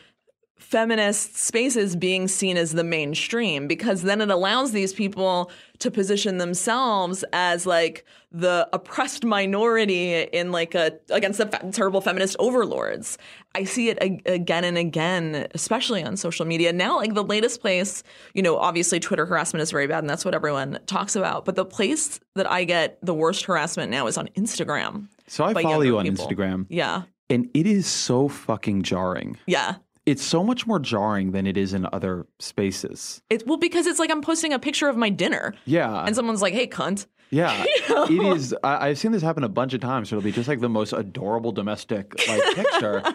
[0.62, 6.38] feminist spaces being seen as the mainstream because then it allows these people to position
[6.38, 13.18] themselves as like the oppressed minority in like a against the fe- terrible feminist overlords.
[13.56, 16.72] I see it ag- again and again, especially on social media.
[16.72, 20.24] Now, like the latest place, you know, obviously Twitter harassment is very bad and that's
[20.24, 21.44] what everyone talks about.
[21.44, 25.08] But the place that I get the worst harassment now is on Instagram.
[25.28, 26.28] So I follow you on people.
[26.28, 27.04] Instagram, Yeah.
[27.30, 29.38] and it is so fucking jarring.
[29.48, 29.76] Yeah.
[30.06, 33.22] It's so much more jarring than it is in other spaces.
[33.30, 36.42] It's well because it's like I'm posting a picture of my dinner Yeah, and someone's
[36.42, 37.66] like, "Hey, cunt." yeah.
[37.90, 38.56] It is.
[38.64, 40.10] I, I've seen this happen a bunch of times.
[40.10, 43.04] So it'll be just like the most adorable domestic like picture.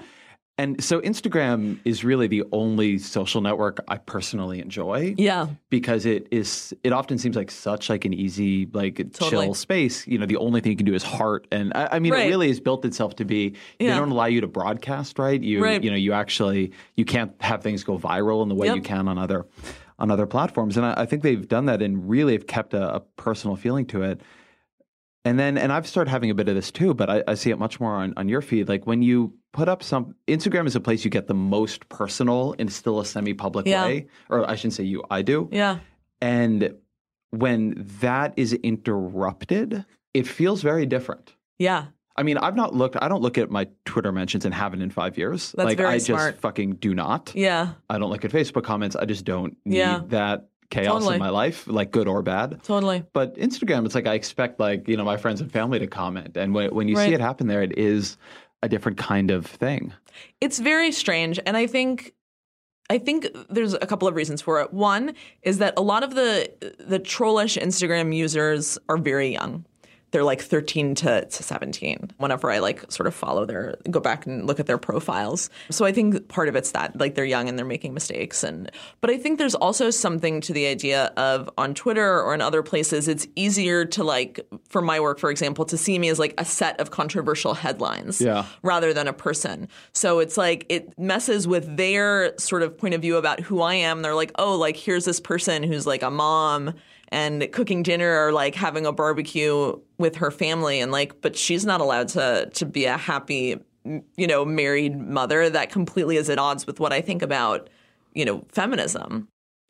[0.58, 5.14] And so Instagram is really the only social network I personally enjoy.
[5.18, 5.48] Yeah.
[5.68, 9.46] because it is it often seems like such like an easy like Totally.
[9.46, 11.98] chill space you know the only thing you can do is heart and i, I
[11.98, 12.26] mean Right.
[12.26, 13.92] it really has built itself to be yeah.
[13.92, 15.82] they don't allow you to broadcast right you Right.
[15.84, 18.76] you know you actually you can't have things go viral in the way Yep.
[18.76, 19.46] you can on other
[19.98, 22.94] on other platforms and I, I think they've done that and really have kept a,
[22.96, 24.20] a personal feeling to it
[25.26, 27.50] and then and i've started having a bit of this too but i, I see
[27.50, 30.76] it much more on, on your feed like when you put up some instagram is
[30.76, 33.84] a place you get the most personal in still a semi-public Yeah.
[33.84, 35.78] way or i shouldn't say you i do Yeah.
[36.20, 36.74] and
[37.30, 38.52] when that is
[39.00, 39.84] interrupted,
[40.14, 41.34] it feels very different.
[41.58, 41.86] Yeah.
[42.16, 44.90] I mean, I've not looked, I don't look at my Twitter mentions and haven't in
[44.90, 45.52] five years.
[45.52, 46.40] That's like, very I just smart.
[46.40, 47.32] fucking do not.
[47.34, 47.72] Yeah.
[47.90, 48.96] I don't look at Facebook comments.
[48.96, 50.00] I just don't need Yeah.
[50.08, 51.14] that chaos Totally.
[51.14, 52.62] in my life, like good or bad.
[52.62, 53.04] Totally.
[53.12, 56.36] But Instagram, it's like I expect, like, you know, my friends and family to comment.
[56.36, 57.08] And when, when you Right.
[57.08, 58.16] see it happen there, it is
[58.62, 59.92] a different kind of thing.
[60.40, 62.12] It's very strange and I think
[62.88, 64.72] I think there's a couple of reasons for it.
[64.72, 69.64] One is that a lot of the the trollish Instagram users are very young.
[70.12, 74.24] They're like 13 to, to 17 whenever I like sort of follow their go back
[74.24, 75.50] and look at their profiles.
[75.70, 78.70] So I think part of it's that like they're young and they're making mistakes and
[79.00, 82.62] but I think there's also something to the idea of on Twitter or in other
[82.62, 86.34] places it's easier to like for my work for example to see me as like
[86.38, 88.46] a set of controversial headlines Yeah.
[88.62, 89.68] rather than a person.
[89.92, 93.74] So it's like it messes with their sort of point of view about who I
[93.74, 94.02] am.
[94.02, 96.74] They're like, oh, like here's this person who's like a mom
[97.08, 101.64] and cooking dinner or like having a barbecue with her family and like but she's
[101.64, 106.38] not allowed to to be a happy you know married mother that completely is at
[106.38, 107.70] odds with what I think about
[108.14, 109.28] you know feminism.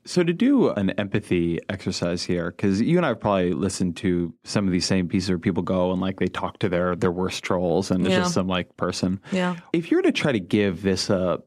[0.09, 4.33] So to do an empathy exercise here, because you and I have probably listened to
[4.45, 7.11] some of these same pieces where people go and like they talk to their their
[7.11, 8.21] worst trolls and it's Yeah.
[8.21, 9.21] just some like person.
[9.33, 9.57] Yeah.
[9.73, 11.43] If you were to try to give this a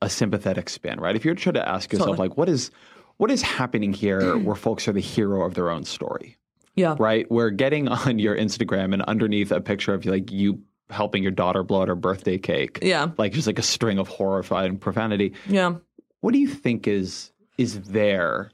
[0.00, 1.14] a sympathetic spin, right?
[1.14, 2.28] If you were to try to ask yourself Totally.
[2.30, 2.70] like what is
[3.18, 6.38] what is happening here where folks are the hero of their own story,
[6.74, 6.96] Yeah.
[6.98, 7.30] right?
[7.30, 11.62] Where getting on your Instagram and underneath a picture of like you helping your daughter
[11.62, 13.08] blow out her birthday cake, Yeah.
[13.18, 15.32] like just like a string of horrifying profanity.
[15.48, 15.76] Yeah.
[16.20, 18.50] What do you think is is there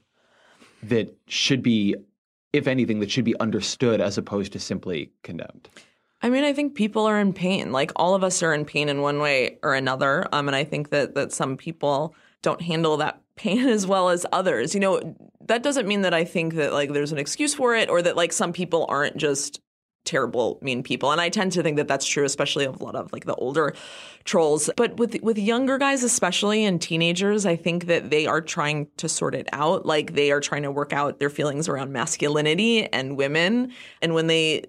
[0.83, 1.95] that should be,
[2.53, 5.69] if anything, that should be understood as opposed to simply condemned?
[6.21, 7.71] I mean, I think people are in pain.
[7.71, 10.27] Like all of us are in pain in one way or another.
[10.33, 14.25] Um, and I think that that some people don't handle that pain as well as
[14.31, 14.73] others.
[14.73, 15.15] You know,
[15.47, 18.15] that doesn't mean that I think that like there's an excuse for it or that
[18.15, 19.61] like some people aren't just
[20.05, 21.11] terrible mean people.
[21.11, 23.35] And i tend to think that that's true especially of a lot of like the
[23.35, 23.75] older
[24.23, 24.69] trolls.
[24.75, 29.09] But with with younger guys especially and teenagers i think that they are trying to
[29.09, 29.85] sort it out.
[29.85, 33.71] Like they are trying to work out their feelings around masculinity and women.
[34.01, 34.63] And when they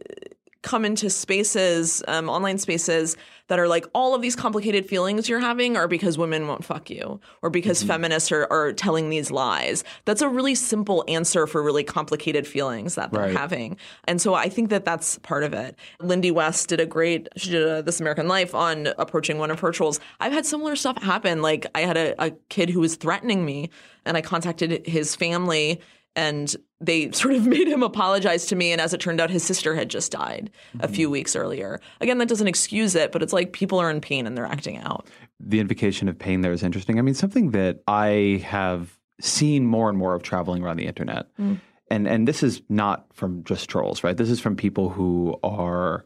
[0.62, 3.16] come into spaces, um, online spaces
[3.48, 6.88] that are like all of these complicated feelings you're having are because women won't fuck
[6.88, 9.82] you or because feminists are, are telling these lies.
[10.04, 13.36] That's a really simple answer for really complicated feelings that they're Right.
[13.36, 13.76] having.
[14.04, 15.74] And so I think that that's part of it.
[16.00, 19.58] Lindy West did a great, she did a, This American Life on approaching one of
[19.60, 19.98] her trolls.
[20.20, 21.42] I've had similar stuff happen.
[21.42, 23.70] Like I had a, a kid who was threatening me
[24.04, 25.80] and I contacted his family
[26.16, 29.42] and they sort of made him apologize to me and as it turned out his
[29.42, 31.12] sister had just died a few mm-hmm.
[31.12, 34.36] weeks earlier again that doesn't excuse it but it's like people are in pain and
[34.36, 35.06] they're acting out
[35.40, 36.98] The invocation of pain there is interesting.
[36.98, 41.26] I mean, something that I have seen more and more of traveling around the internet,
[41.38, 41.58] mm.
[41.90, 44.16] and and this is not from just trolls, right?
[44.16, 46.04] This is from people who are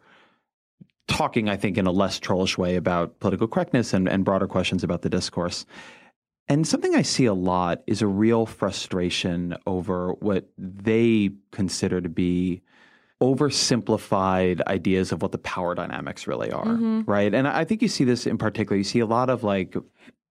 [1.08, 4.84] talking, I think, in a less trollish way about political correctness and, and broader questions
[4.84, 5.66] about the discourse.
[6.48, 12.09] And something I see a lot is a real frustration over what they consider to
[12.09, 12.62] be
[13.22, 17.02] oversimplified ideas of what the power dynamics really are, mm-hmm.
[17.07, 17.33] right?
[17.33, 18.76] And I think you see this in particular.
[18.76, 19.74] You see a lot of like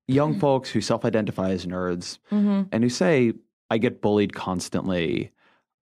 [0.07, 2.63] young folks who self-identify as nerds mm-hmm.
[2.71, 3.33] and who say,
[3.71, 5.31] "I get bullied constantly.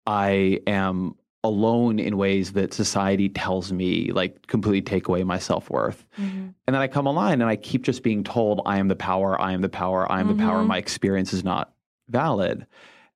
[0.08, 6.06] I am alone in ways that society tells me like completely take away my self-worth."
[6.18, 6.50] Mm-hmm.
[6.68, 9.40] And then I come online and I keep just being told, "I am the power.
[9.40, 10.12] I am the power.
[10.12, 10.60] I am the power.
[10.60, 10.68] Mm-hmm.
[10.68, 11.74] My experience is not
[12.10, 12.66] valid."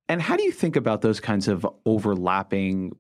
[0.08, 2.96] And how do you think about those kinds of overlapping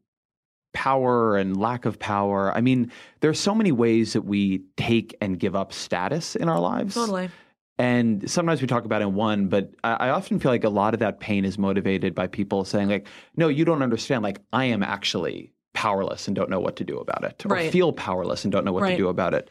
[0.73, 2.51] power and lack of power?
[2.51, 6.59] I mean, there's so many ways that we take and give up status in our
[6.59, 6.95] lives.
[6.95, 7.29] totally
[7.77, 10.69] And sometimes we talk about it in one, but I, I often feel like a
[10.69, 14.23] lot of that pain is motivated by people saying, like, no, you don't understand.
[14.23, 17.71] Like, I am actually powerless and don't know what to do about it, or Right.
[17.71, 19.49] feel powerless and don't know what to do about it.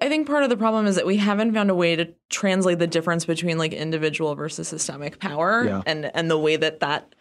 [0.00, 2.78] I think part of the problem is that we haven't found a way to translate
[2.78, 5.82] the difference between like individual versus systemic power Yeah.
[5.86, 7.14] and and the way that that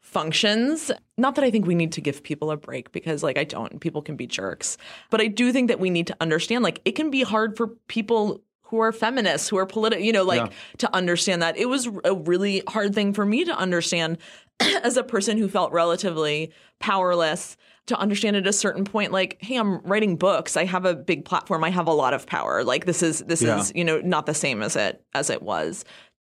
[0.00, 0.90] functions.
[1.16, 3.80] Not that I think we need to give people a break because like I don't
[3.80, 4.76] people can be jerks.
[5.10, 7.68] But I do think that we need to understand like it can be hard for
[7.88, 10.56] people who are feminists, who are political, you know, like Yeah.
[10.78, 11.56] to understand that.
[11.56, 14.18] It was a really hard thing for me to understand
[14.82, 17.56] as a person who felt relatively powerless
[17.86, 21.24] to understand at a certain point like hey i'm writing books i have a big
[21.24, 23.58] platform i have a lot of power like this is this Yeah.
[23.58, 25.84] is you know not the same as it as it was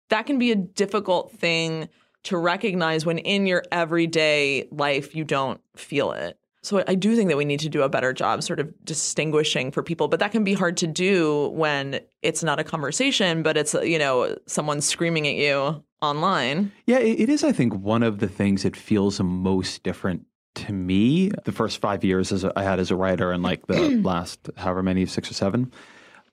[0.10, 1.90] that can be a difficult thing
[2.24, 7.30] to recognize when in your everyday life you don't feel it so i do think
[7.30, 10.32] that we need to do a better job sort of distinguishing for people but that
[10.32, 14.82] can be hard to do when it's not a conversation but it's you know someone
[14.82, 19.20] screaming at you online Yeah, it, is, I think, one of the things that feels
[19.20, 23.44] most different to me the first five years as I had as a writer and
[23.44, 25.72] like the last however many, six or seven,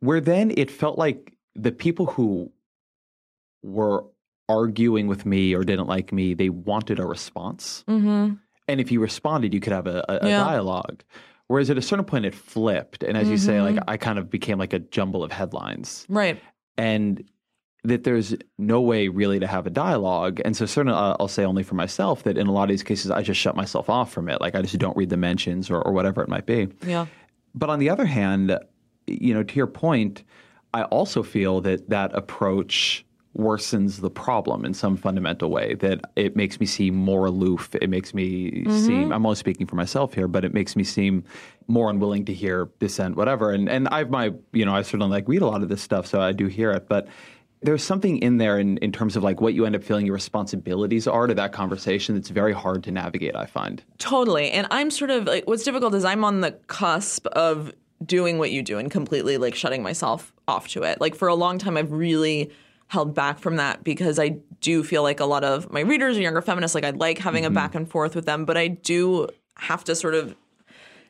[0.01, 2.53] where then it felt like the people who
[3.63, 4.05] were
[4.49, 7.85] arguing with me or didn't like me, they wanted a response.
[7.89, 8.35] mm-hmm.
[8.69, 10.39] And if you responded, you could have a, a, a Yeah.
[10.39, 11.03] dialogue.
[11.49, 13.05] Whereas at a certain point, it flipped.
[13.05, 13.77] And as you say, Mm-hmm.
[13.77, 16.41] like I kind of became like a jumble of headlines right
[16.77, 17.23] and
[17.85, 20.41] that there's no way really to have a dialogue.
[20.45, 22.83] And so, certainly, uh, I'll say only for myself that in a lot of these
[22.83, 24.41] cases, I just shut myself off from it.
[24.41, 26.67] Like, I just don't read the mentions or, or whatever it might be.
[26.85, 27.07] yeah
[27.55, 28.59] But on the other hand,
[29.07, 30.25] you know, to your point,
[30.75, 33.06] I also feel that that approach
[33.37, 37.91] worsens the problem in some fundamental way that it makes me seem more aloof it
[37.91, 39.13] makes me seem mm-hmm.
[39.13, 41.23] i'm only speaking for myself here but it makes me seem
[41.69, 45.29] more unwilling to hear dissent whatever and and i've my you know i certainly like
[45.29, 47.09] read a lot of this stuff so i do hear it but
[47.63, 50.15] there's something in there in, in terms of like what you end up feeling your
[50.15, 54.51] responsibilities are to that conversation that's very hard to navigate i find Totally.
[54.53, 57.73] And I'm sort of like what's difficult is I'm on the cusp of
[58.05, 61.01] doing what you do and completely like shutting myself off to it.
[61.01, 62.53] Like for a long time I've really
[62.89, 66.21] held back from that because I do feel like a lot of my readers are
[66.21, 66.75] younger feminists.
[66.75, 67.55] Like I like having a mm-hmm.
[67.55, 70.37] back and forth with them, but I do have to sort of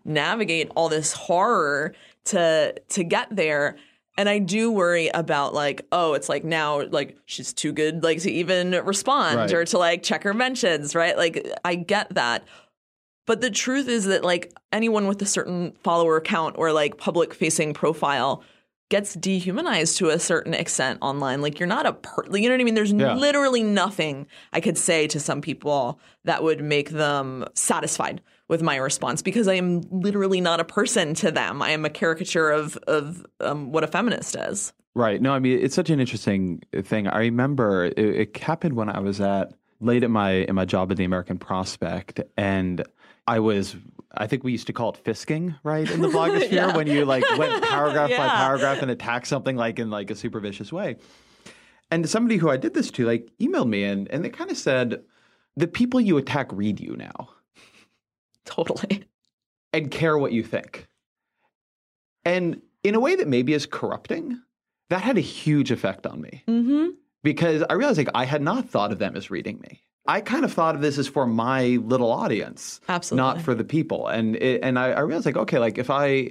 [0.05, 1.95] navigate all this horror
[2.27, 3.77] to to get there.
[4.19, 8.21] And I do worry about like, oh, it's like now like she's too good like
[8.23, 9.53] to even respond Right.
[9.53, 11.17] or to like check her mentions, right?
[11.17, 12.45] Like I get that.
[13.27, 17.35] But the truth is that like anyone with a certain follower count or like public
[17.35, 18.43] facing profile
[18.89, 21.43] gets dehumanized to a certain extent online.
[21.43, 22.75] Like you're not a per you know what I mean?
[22.75, 23.15] There's Yeah.
[23.15, 28.77] literally nothing I could say to some people that would make them satisfied with my
[28.77, 31.63] response because I am literally not a person to them.
[31.63, 34.73] I am a caricature of of um, what a feminist is.
[34.95, 35.21] Right.
[35.21, 37.09] No, I mean it's such an interesting thing.
[37.09, 40.91] I remember it, it happened when I was at late at my in my job
[40.91, 42.83] at the American Prospect, and
[43.27, 43.77] I was.
[44.19, 46.75] I think we used to call it fisking, right, in the blogosphere Yeah.
[46.77, 50.41] when you like went paragraph by paragraph and attacked something like in like a super
[50.41, 50.97] vicious way.
[51.91, 54.57] And somebody who I did this to like emailed me and and they kind of
[54.57, 55.03] said,
[55.57, 57.29] "The people you attack read you now."
[58.45, 59.05] Totally.
[59.73, 60.87] and care what you think.
[62.25, 64.41] And in a way that maybe is corrupting,
[64.89, 66.91] that had a huge effect on me Mm-hmm.
[67.27, 69.83] Because I realized like I had not thought of them as reading me.
[70.07, 73.17] I kind of thought of this as for my little audience, Absolutely.
[73.25, 74.07] not for the people.
[74.07, 76.31] And it, and I, I realized like okay, like if I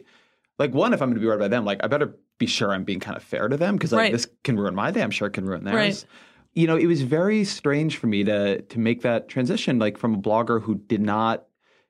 [0.57, 2.71] like one, if I'm going to be read by them, like I better be sure
[2.71, 4.11] I'm being kind of fair to them because like Right.
[4.13, 5.01] this can ruin my day.
[5.03, 5.75] I'm sure it can ruin theirs.
[5.75, 6.05] Right.
[6.53, 10.13] You know, it was very strange for me to to make that transition, like from
[10.15, 11.43] a blogger who did not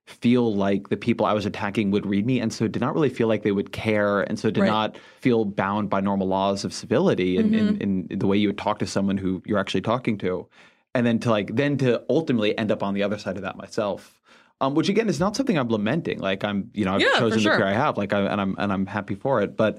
[0.06, 3.10] feel like the people I was attacking would read me, and so did not really
[3.10, 4.68] feel like they would care, and so did Right.
[4.68, 7.82] not feel bound by normal laws of civility in, Mm-hmm.
[7.82, 10.48] in, in the way you would talk to someone who you're actually talking to,
[10.94, 13.58] and then to like then to ultimately end up on the other side of that
[13.58, 14.22] myself.
[14.62, 16.20] Um, which again is not something I'm lamenting.
[16.20, 17.52] Like I'm, you know, I've Yeah, chosen sure.
[17.52, 17.98] the career I have.
[17.98, 19.58] Like I, and I'm and I'm happy for it.
[19.58, 19.78] But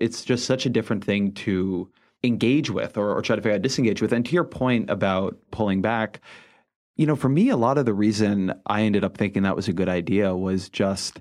[0.00, 1.90] it's just such a different thing to
[2.22, 4.12] engage with or, or try to figure out disengage with.
[4.14, 6.20] And to your point about pulling back,
[6.96, 9.68] you know, for me, a lot of the reason I ended up thinking that was
[9.68, 11.20] a good idea was just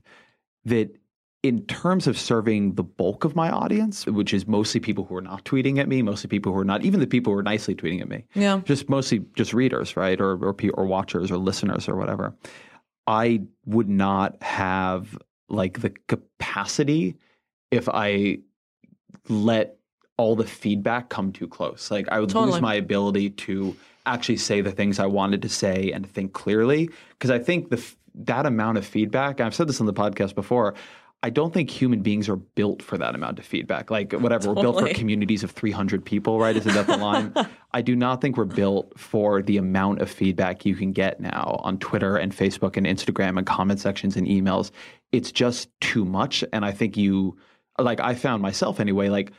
[0.65, 0.95] that
[1.41, 5.21] in terms of serving the bulk of my audience, which is mostly people who are
[5.21, 7.75] not tweeting at me, mostly people who are not, even the people who are nicely
[7.75, 8.61] tweeting at me, Yeah.
[8.63, 12.33] just mostly just readers, right, or or, pe- or watchers or listeners or whatever.
[13.07, 15.17] I would not have
[15.49, 17.17] like the capacity
[17.71, 18.37] if I
[19.27, 19.75] let
[20.17, 21.89] all the feedback come too close.
[21.91, 22.53] Like I would Totally.
[22.53, 23.75] lose my ability to
[24.05, 27.83] actually say the things I wanted to say and think clearly because I think the
[28.15, 29.41] that amount of feedback.
[29.41, 30.75] I've said this on the podcast before.
[31.25, 33.89] I don't think human beings are built for that amount of feedback.
[33.89, 36.55] Like whatever, we're built for communities of 300 people, right?
[36.55, 37.33] Isn't that the line?
[37.73, 41.61] I do not think we're built for the amount of feedback you can get now
[41.63, 44.71] on Twitter and Facebook and Instagram and comment sections and emails.
[45.13, 46.43] It's just too much.
[46.51, 47.37] And I think you,
[47.79, 49.31] like, I found myself anyway, like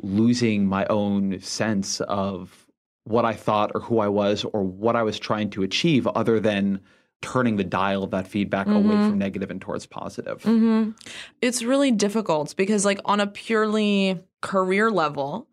[0.00, 2.61] losing my own sense of
[3.04, 6.38] what I thought or who I was or what I was trying to achieve other
[6.38, 6.80] than
[7.20, 9.10] turning the dial of that feedback away mm-hmm.
[9.10, 10.42] from negative and towards positive.
[10.42, 10.90] Mm-hmm.
[11.40, 15.48] It's really difficult because, like, on a purely career level,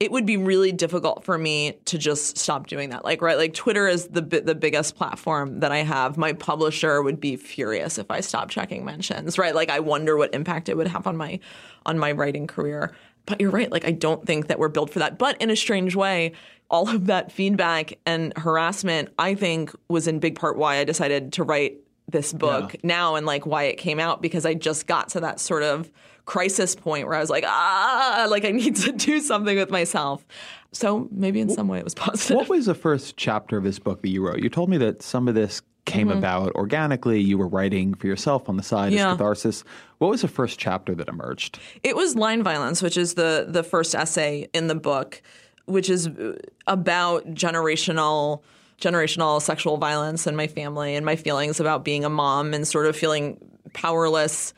[0.00, 3.04] it would be really difficult for me to just stop doing that.
[3.04, 6.16] Like, right, like Twitter is the the biggest platform that I have.
[6.16, 9.38] My publisher would be furious if I stopped checking mentions.
[9.38, 11.40] Right, like I wonder what impact it would have on my
[11.84, 12.94] on my writing career.
[13.26, 13.70] But you're right.
[13.70, 15.18] Like, I don't think that we're built for that.
[15.18, 16.32] But in a strange way,
[16.70, 21.32] all of that feedback and harassment, I think, was in big part why I decided
[21.34, 21.78] to write
[22.10, 25.40] this book now and like why it came out because I just got to that
[25.40, 25.90] sort of
[26.24, 30.26] crisis point where I was like, ah, like I need to do something with myself.
[30.72, 32.36] So maybe in some way it was positive.
[32.36, 34.38] What was the first chapter of this book that you wrote?
[34.40, 37.18] You told me that some of this came about organically.
[37.20, 39.08] You were writing for yourself on the side Yeah.
[39.08, 39.64] as catharsis.
[39.98, 41.58] What was the first chapter that emerged?
[41.82, 45.22] It was line violence, which is the the first essay in the book,
[45.68, 46.34] which is uh,
[46.66, 48.42] about generational
[48.80, 52.86] generational sexual violence in my family and my feelings about being a mom and sort
[52.86, 53.36] of feeling
[53.72, 54.54] powerless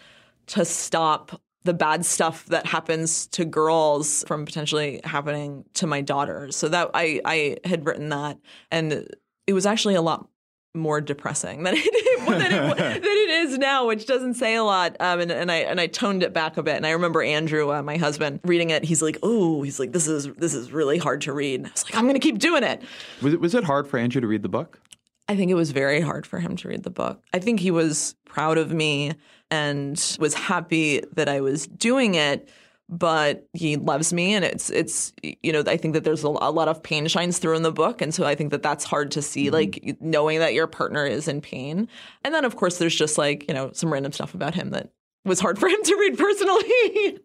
[0.46, 6.56] to stop the bad stuff that happens to girls from potentially happening to my daughters.
[6.56, 8.38] So that I I had written that
[8.70, 9.08] and
[9.46, 10.28] it was actually a lot
[10.74, 14.96] more depressing than it, than it, than it is now, which doesn't say a lot.
[15.00, 16.76] Um, and, and I and I toned it back a bit.
[16.76, 18.84] And I remember Andrew, uh, my husband, reading it.
[18.84, 21.70] He's like, "Oh, he's like, this is this is really hard to read." And I
[21.72, 22.82] was like, "I'm going to keep doing it."
[23.22, 24.80] Was it was it hard for Andrew to read the book?
[25.28, 27.22] I think it was very hard for him to read the book.
[27.32, 29.12] I think he was proud of me
[29.48, 32.48] and was happy that I was doing it,
[32.90, 36.50] but he loves me and it's it's you know, I think that there's a, a
[36.50, 39.12] lot of pain shines through in the book and so I think that that's hard
[39.12, 39.54] to see mm-hmm.
[39.54, 41.88] like knowing that your partner is in pain.
[42.24, 44.90] And then of course there's just like, you know, some random stuff about him that
[45.24, 47.20] was hard for him to read personally.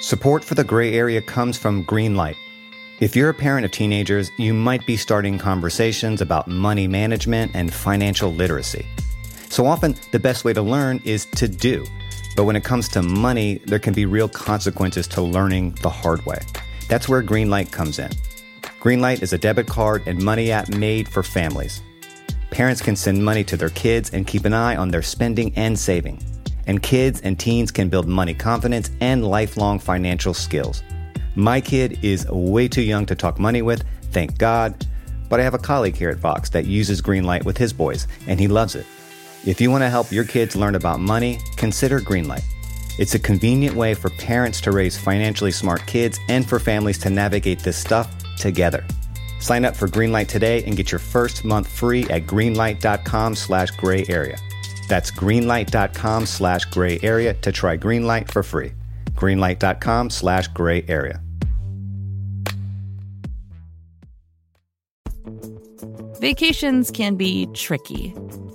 [0.00, 2.36] Support for the gray area comes from Greenlight.
[3.00, 7.72] If you're a parent of teenagers, you might be starting conversations about money management and
[7.72, 8.86] financial literacy.
[9.50, 11.84] So often, the best way to learn is to do.
[12.38, 16.24] But when it comes to money, there can be real consequences to learning the hard
[16.24, 16.38] way.
[16.88, 18.12] That's where Greenlight comes in.
[18.78, 21.82] Greenlight is a debit card and money app made for families.
[22.52, 25.76] Parents can send money to their kids and keep an eye on their spending and
[25.76, 26.22] saving.
[26.68, 30.84] And kids and teens can build money confidence and lifelong financial skills.
[31.34, 33.82] My kid is way too young to talk money with,
[34.12, 34.86] thank God.
[35.28, 38.38] But I have a colleague here at Vox that uses Greenlight with his boys, and
[38.38, 38.86] he loves it.
[39.46, 42.44] If you want to help your kids learn about money, consider Greenlight.
[42.98, 47.10] It's a convenient way for parents to raise financially smart kids and for families to
[47.10, 48.84] navigate this stuff together.
[49.40, 54.04] Sign up for Greenlight today and get your first month free at greenlight.com slash gray
[54.08, 54.36] area.
[54.88, 58.72] That's greenlight.com slash gray area to try Greenlight for free.
[59.12, 61.20] Greenlight.com slash gray area.
[66.20, 68.12] Vacations can be tricky.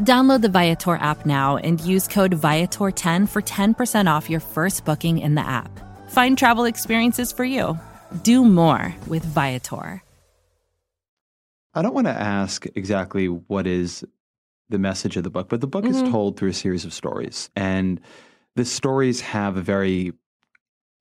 [0.00, 5.18] Download the Viator app now and use code Viator10 for 10% off your first booking
[5.18, 5.70] in the app.
[6.10, 7.78] Find travel experiences for you.
[8.22, 10.02] Do more with Viator.
[11.74, 14.04] I don't want to ask exactly what is
[14.68, 16.10] the message of the book, but the book is mm-hmm.
[16.10, 17.50] told through a series of stories.
[17.56, 18.00] And
[18.54, 20.12] the stories have a very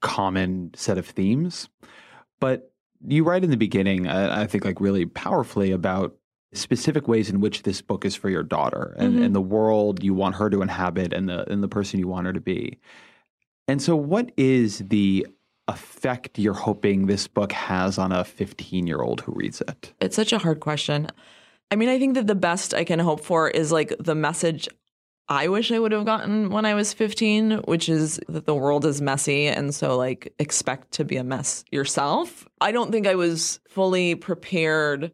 [0.01, 1.67] common set of themes.
[2.39, 2.71] But
[3.05, 6.15] you write in the beginning, I, I think, like really powerfully about
[6.53, 9.33] specific ways in which this book is for your daughter and, and mm-hmm.
[9.33, 12.33] the world you want her to inhabit and the and the person you want her
[12.33, 12.79] to be.
[13.67, 15.27] And so what is the
[15.67, 19.93] effect you're hoping this book has on a 15 year old who reads it?
[19.99, 21.07] It's such a hard question.
[21.71, 24.69] I mean, I think that the best I can hope for is like the message
[25.27, 28.85] I wish I would have gotten when I was 15, which is that the world
[28.85, 29.47] is messy.
[29.47, 32.47] And so, like, expect to be a mess yourself.
[32.61, 35.11] I don't think I was fully prepared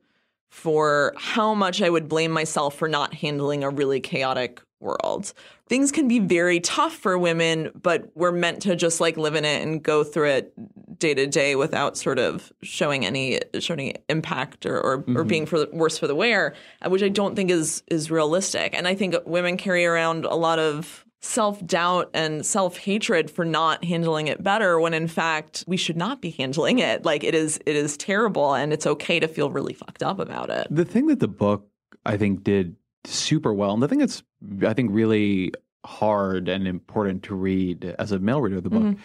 [0.52, 5.34] for how much I would blame myself for not handling a really chaotic world.
[5.68, 9.46] Things can be very tough for women, but we're meant to just like live in
[9.46, 14.66] it and go through it day to day without sort of showing any showing impact
[14.66, 15.28] or or, or mm-hmm.
[15.28, 16.54] being for the, worse for the wear,
[16.86, 18.76] which I don't think is is realistic.
[18.76, 23.46] And I think women carry around a lot of self doubt and self hatred for
[23.46, 27.06] not handling it better when in fact we should not be handling it.
[27.06, 30.50] Like it is it is terrible and it's okay to feel really fucked up about
[30.50, 30.68] it.
[30.70, 31.68] The thing that the book,
[32.06, 34.24] I think, did super well, and the thing that's,
[34.64, 35.54] I think, really
[35.86, 39.02] hard and important to read as a male reader of the book mm-hmm.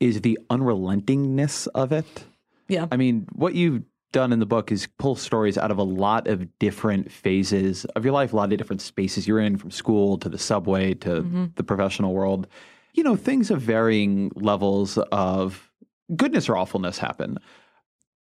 [0.00, 2.24] is the unrelentingness of it.
[2.68, 2.86] Yeah.
[2.90, 6.26] I mean, what you've done in the book is pull stories out of a lot
[6.26, 10.18] of different phases of your life, a lot of different spaces you're in, from school
[10.18, 11.46] to the subway to mm-hmm.
[11.56, 12.46] the professional world.
[12.94, 15.70] You know, things of varying levels of
[16.14, 17.38] goodness or awfulness happen.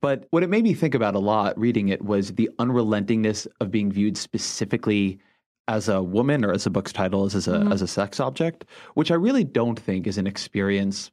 [0.02, 3.72] But what it made me think about a lot reading it was the unrelentingness of
[3.72, 5.20] being viewed specifically
[5.68, 7.72] as a woman or as the book's title is as a mm-hmm.
[7.72, 11.12] as a sex object, which I really don't think is an experience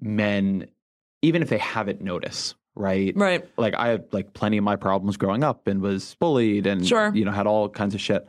[0.00, 0.66] men,
[1.22, 3.12] even if they haven't noticed, right?
[3.16, 3.44] Right.
[3.56, 7.12] Like I had like plenty of my problems growing up and was bullied and Sure.
[7.14, 8.26] you know had all kinds of shit,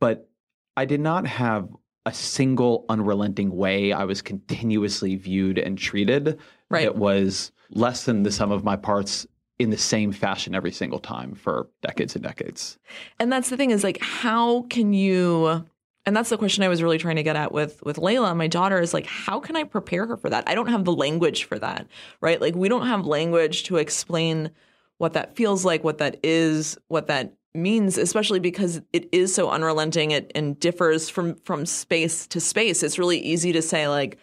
[0.00, 0.28] but
[0.76, 1.68] I did not have
[2.06, 6.38] a single unrelenting way I was continuously viewed and treated.
[6.70, 6.84] Right.
[6.84, 9.26] It was less than the sum of my parts
[9.58, 12.78] in the same fashion every single time for decades and decades.
[13.18, 15.66] And that's the thing is like how can you
[16.08, 18.46] and that's the question I was really trying to get at with with Layla, my
[18.46, 20.44] daughter is like how can I prepare her for that?
[20.46, 21.86] I don't have the language for that,
[22.22, 22.40] right?
[22.40, 24.50] Like we don't have language to explain
[24.96, 29.50] what that feels like, what that is, what that means, especially because it is so
[29.50, 32.82] unrelenting it, and differs from from space to space.
[32.82, 34.18] It's really easy to say like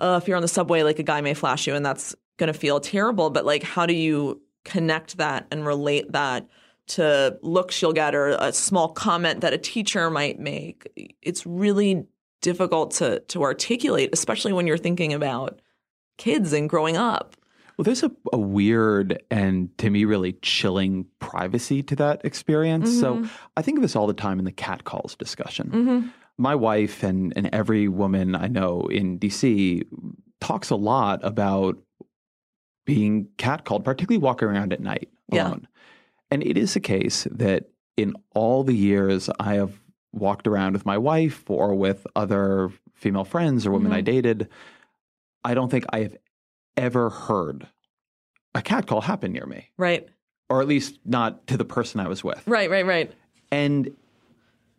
[0.00, 2.52] uh, if you're on the subway, like a guy may flash you, and that's to
[2.52, 3.30] feel terrible.
[3.30, 6.48] But like, how do you connect that and relate that
[6.88, 11.16] to look she'll get or a small comment that a teacher might make.
[11.22, 12.06] It's really
[12.40, 15.60] difficult to to articulate, especially when you're thinking about
[16.16, 17.36] kids and growing up.
[17.76, 22.90] Well, there's a, a weird and to me really chilling privacy to that experience.
[22.90, 23.24] Mm-hmm.
[23.24, 26.12] So I think of this all the time in the cat calls discussion.
[26.36, 29.84] My wife and, and every woman I know in DC
[30.40, 31.78] talks a lot about
[32.84, 35.54] being catcalled, particularly walking around at night Yeah.
[36.30, 39.80] And it is a case that in all the years I have
[40.12, 44.04] walked around with my wife or with other female friends or women I mm-hmm.
[44.04, 44.48] dated,
[45.44, 46.16] I don't think I have
[46.76, 47.68] ever heard
[48.54, 50.08] a catcall happen near me, Right.
[50.48, 52.42] or at least not to the person I was with.
[52.46, 53.12] Right, right, right.
[53.50, 53.96] And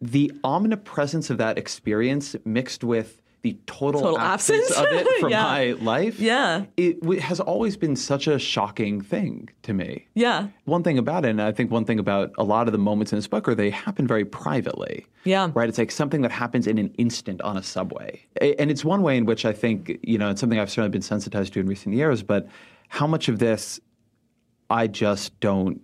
[0.01, 4.85] the omnipresence of that experience mixed with the total, Total absence, absence.
[4.85, 5.43] of it from Yeah.
[5.43, 6.65] my life, Yeah.
[6.75, 10.07] it w- has always been such a shocking thing to me.
[10.13, 10.47] Yeah.
[10.65, 13.13] One thing about it, and I think one thing about a lot of the moments
[13.13, 15.05] in this book are they happen very privately.
[15.23, 15.51] Yeah.
[15.53, 15.69] Right?
[15.69, 18.21] It's like something that happens in an instant on a subway.
[18.41, 20.89] A- And it's one way in which I think, you know, it's something I've certainly
[20.89, 22.47] been sensitized to in recent years, but
[22.89, 23.79] how much of this
[24.69, 25.79] I just don't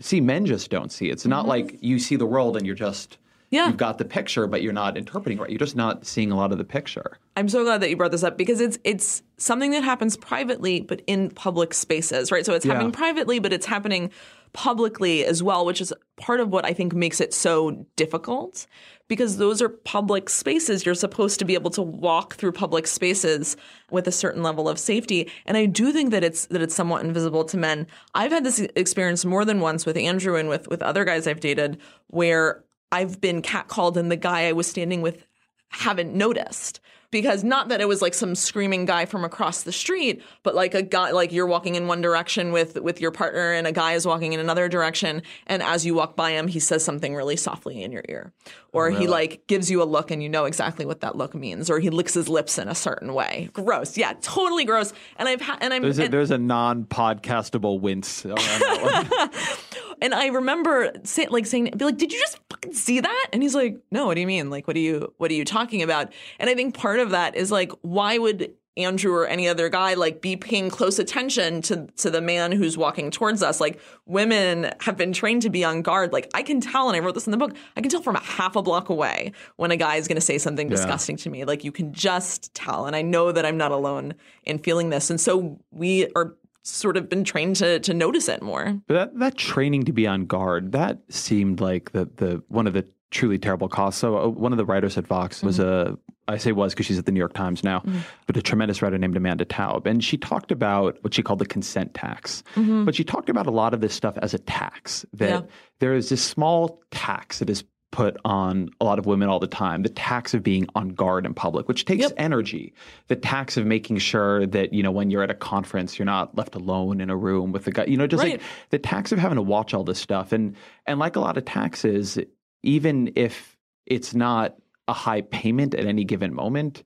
[0.00, 1.08] see, men just don't see.
[1.10, 3.23] It's not like you see the world and you're just, Mm-hmm.
[3.54, 3.68] Yeah.
[3.68, 5.48] you've got the picture, but you're not interpreting right.
[5.50, 7.18] You're just not seeing a lot of the picture.
[7.36, 10.80] I'm so glad that you brought this up because it's it's something that happens privately
[10.80, 12.44] but in public spaces, right?
[12.46, 12.98] So it's happening Yeah.
[12.98, 14.10] privately but it's happening
[14.52, 18.66] publicly as well, which is part of what I think makes it so difficult
[19.08, 20.86] because those are public spaces.
[20.86, 23.56] You're supposed to be able to walk through public spaces
[23.90, 25.28] with a certain level of safety.
[25.44, 27.86] And I do think that it's that it's somewhat invisible to men.
[28.14, 31.40] I've had this experience more than once with Andrew and with with other guys I've
[31.40, 35.24] dated where I've been catcalled and the guy I was standing with
[35.70, 36.80] haven't noticed.
[37.10, 40.74] Because not that it was like some screaming guy from across the street but like
[40.74, 43.92] a guy like you're walking in one direction with with your partner and a guy
[43.92, 47.36] is walking in another direction and as you walk by him he says something really
[47.36, 48.32] softly in your ear.
[48.72, 51.70] Or he like gives you a look and you know exactly what that look means
[51.70, 53.48] or he licks his lips in a certain way.
[53.52, 53.96] Gross.
[53.96, 54.92] Yeah totally gross.
[55.16, 59.30] And i've had and i'm There's a, and- there's a non-podcastable wince around that one.
[60.04, 63.42] And I remember say, like saying, be like, "Did you just fucking see that?" And
[63.42, 64.50] he's like, "No, what do you mean?
[64.50, 67.36] Like, what are you what are you talking about?" And I think part of that
[67.36, 71.86] is like, why would Andrew or any other guy like be paying close attention to
[71.96, 73.62] to the man who's walking towards us?
[73.62, 76.12] Like, women have been trained to be on guard.
[76.12, 77.56] Like, I can tell, and I wrote this in the book.
[77.74, 80.20] I can tell from a half a block away when a guy is going to
[80.20, 81.46] say something disgusting to me.
[81.46, 85.08] Like, you can just tell, and I know that I'm not alone in feeling this.
[85.08, 88.80] And so we are sort of been trained to to notice it more.
[88.86, 92.72] But that, that training to be on guard, that seemed like the, the one of
[92.72, 94.00] the truly terrible costs.
[94.00, 95.94] So uh, one of the writers at Vox was mm-hmm.
[95.94, 97.98] a, I say was because she's at the New York Times now, mm-hmm.
[98.26, 99.86] but a tremendous writer named Amanda Taub.
[99.86, 102.42] And she talked about what she called the consent tax.
[102.56, 102.84] Mm-hmm.
[102.84, 105.42] But she talked about a lot of this stuff as a tax, that Yeah.
[105.78, 107.62] there is this small tax that is
[107.94, 111.24] put on a lot of women all the time the tax of being on guard
[111.24, 112.12] in public which takes Yep.
[112.16, 112.74] energy
[113.06, 116.36] the tax of making sure that you know when you're at a conference you're not
[116.36, 118.32] left alone in a room with the guy you know just Right.
[118.32, 121.36] like the tax of having to watch all this stuff and and like a lot
[121.38, 122.18] of taxes
[122.64, 124.56] even if it's not
[124.88, 126.82] a high payment at any given moment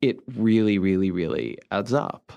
[0.00, 2.32] it really really really adds up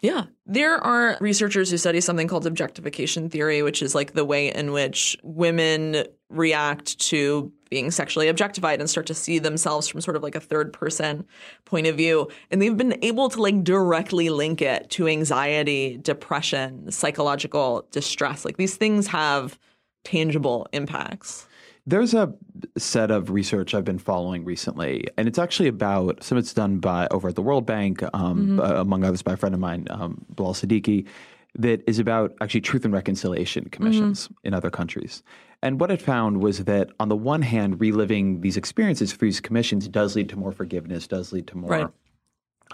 [0.00, 0.24] Yeah.
[0.46, 4.72] There are researchers who study something called objectification theory, which is like the way in
[4.72, 10.22] which women react to being sexually objectified and start to see themselves from sort of
[10.22, 11.26] like a third person
[11.64, 12.28] point of view.
[12.50, 18.44] And they've been able to like directly link it to anxiety, depression, psychological distress.
[18.44, 19.58] Like these things have
[20.04, 21.47] tangible impacts.
[21.88, 22.34] There's a
[22.76, 26.36] set of research I've been following recently, and it's actually about some.
[26.36, 29.54] It's done by over at the World Bank, um, uh, among others, by a friend
[29.54, 31.06] of mine, um, Bilal Siddiqi,
[31.58, 35.22] that is about actually truth and reconciliation commissions in other countries.
[35.62, 39.40] And what it found was that on the one hand, reliving these experiences through these
[39.40, 41.86] commissions does lead to more forgiveness, does lead to more Right.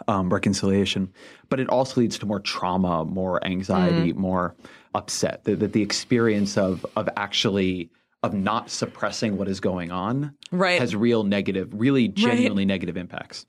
[0.09, 1.13] um, reconciliation,
[1.51, 4.57] but it also leads to more trauma, more anxiety, more
[4.93, 5.45] upset.
[5.45, 7.91] That, that the experience of of actually
[8.25, 10.81] of not suppressing what is going on Right.
[10.81, 13.45] has real negative, really genuinely negative impacts.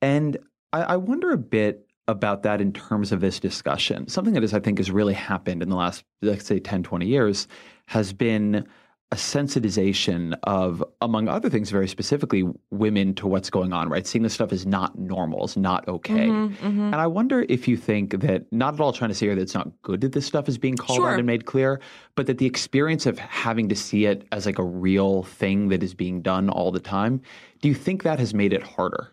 [0.00, 0.36] And
[0.72, 4.08] I, I wonder a bit about that in terms of this discussion.
[4.08, 7.06] Something that is, I think, has really happened in the last, let's say, 10, 20
[7.06, 7.48] years
[7.86, 8.66] has been
[9.12, 14.06] a sensitization of, among other things, very specifically, women to what's going on, right?
[14.06, 16.28] Seeing this stuff is not normal, it's not okay.
[16.28, 16.80] Mm-hmm, mm-hmm.
[16.80, 19.42] And I wonder if you think that, not at all trying to say here that
[19.42, 21.10] it's not good that this stuff is being called Sure.
[21.10, 21.78] out and made clear,
[22.14, 25.82] but that the experience of having to see it as like a real thing that
[25.82, 27.20] is being done all the time,
[27.60, 29.12] do you think that has made it harder?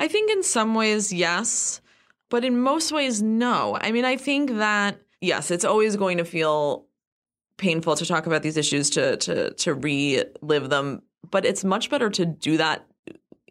[0.00, 1.80] I think in some ways, yes,
[2.30, 3.78] but in most ways, no.
[3.80, 6.85] I mean, I think that, yes, it's always going to feel
[7.56, 12.10] painful to talk about these issues to to to relive them, but it's much better
[12.10, 12.86] to do that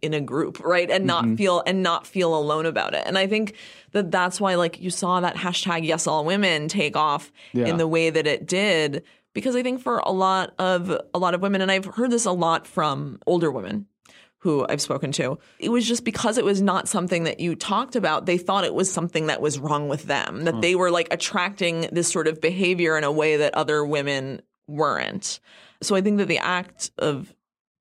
[0.01, 0.89] in a group, right?
[0.91, 1.35] And not Mm-hmm.
[1.35, 3.03] feel and not feel alone about it.
[3.07, 3.55] And I think
[3.93, 7.65] that that's why like you saw that hashtag yes all women take off Yeah.
[7.67, 9.03] in the way that it did
[9.33, 12.25] because I think for a lot of a lot of women and I've heard this
[12.25, 13.87] a lot from older women
[14.45, 15.39] who I've spoken to.
[15.57, 18.75] It was just because it was not something that you talked about, they thought it
[18.75, 22.39] was something that was wrong with them, that they were like attracting this sort of
[22.39, 25.39] behavior in a way that other women weren't.
[25.81, 27.33] So I think that the act of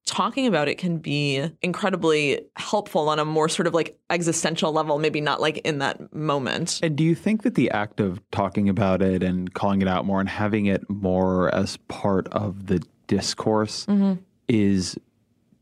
[0.06, 4.98] talking about it can be incredibly helpful on a more sort of like existential level,
[4.98, 6.80] maybe not like in that moment.
[6.82, 10.06] And do you think that the act of talking about it and calling it out
[10.06, 14.14] more and having it more as part of the discourse Mm-hmm.
[14.48, 14.98] is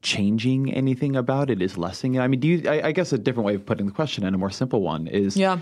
[0.02, 1.62] changing anything about it?
[1.62, 2.20] Is lessening it?
[2.20, 2.68] I mean, do you?
[2.68, 5.06] I, I guess a different way of putting the question and a more simple one
[5.06, 5.58] is: Yeah.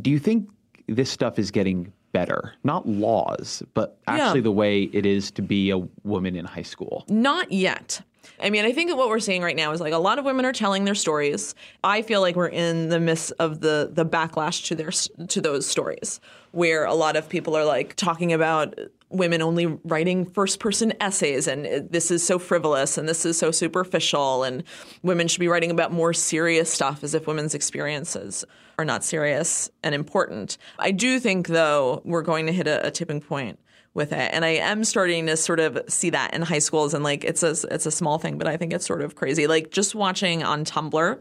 [0.00, 0.48] Do you think
[0.88, 2.54] this stuff is getting better?
[2.64, 7.04] Not laws, but actually the way it is to be a woman in high school.
[7.08, 8.02] Not yet.
[8.40, 10.44] I mean, I think what we're seeing right now is like a lot of women
[10.44, 11.54] are telling their stories.
[11.84, 14.90] I feel like we're in the midst of the the backlash to their
[15.26, 16.20] to those stories,
[16.52, 18.78] where a lot of people are like talking about
[19.10, 23.50] women only writing first person essays and this is so frivolous and this is so
[23.50, 24.64] superficial and
[25.02, 28.44] women should be writing about more serious stuff as if women's experiences
[28.78, 30.58] are not serious and important.
[30.78, 33.58] I do think though we're going to hit a, a tipping point
[33.96, 34.30] with it.
[34.32, 37.42] And I am starting to sort of see that in high schools and like it's
[37.42, 39.46] a it's a small thing, but I think it's sort of crazy.
[39.46, 41.20] Like just watching on Tumblr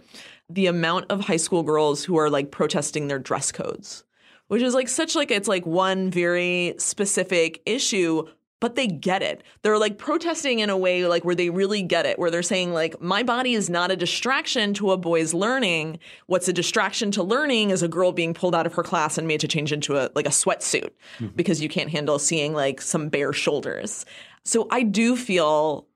[0.49, 4.03] the amount of high school girls who are like protesting their dress codes.
[4.47, 8.27] Which is like such like it's like one very specific issue,
[8.59, 9.43] but they get it.
[9.61, 12.73] They're like protesting in a way like where they really get it, where they're saying
[12.73, 15.99] like my body is not a distraction to a boy's learning.
[16.27, 19.27] What's a distraction to learning is a girl being pulled out of her class and
[19.27, 21.27] made to change into a like a sweatsuit mm-hmm.
[21.35, 24.05] because you can't handle seeing like some bare shoulders.
[24.43, 25.87] So I do feel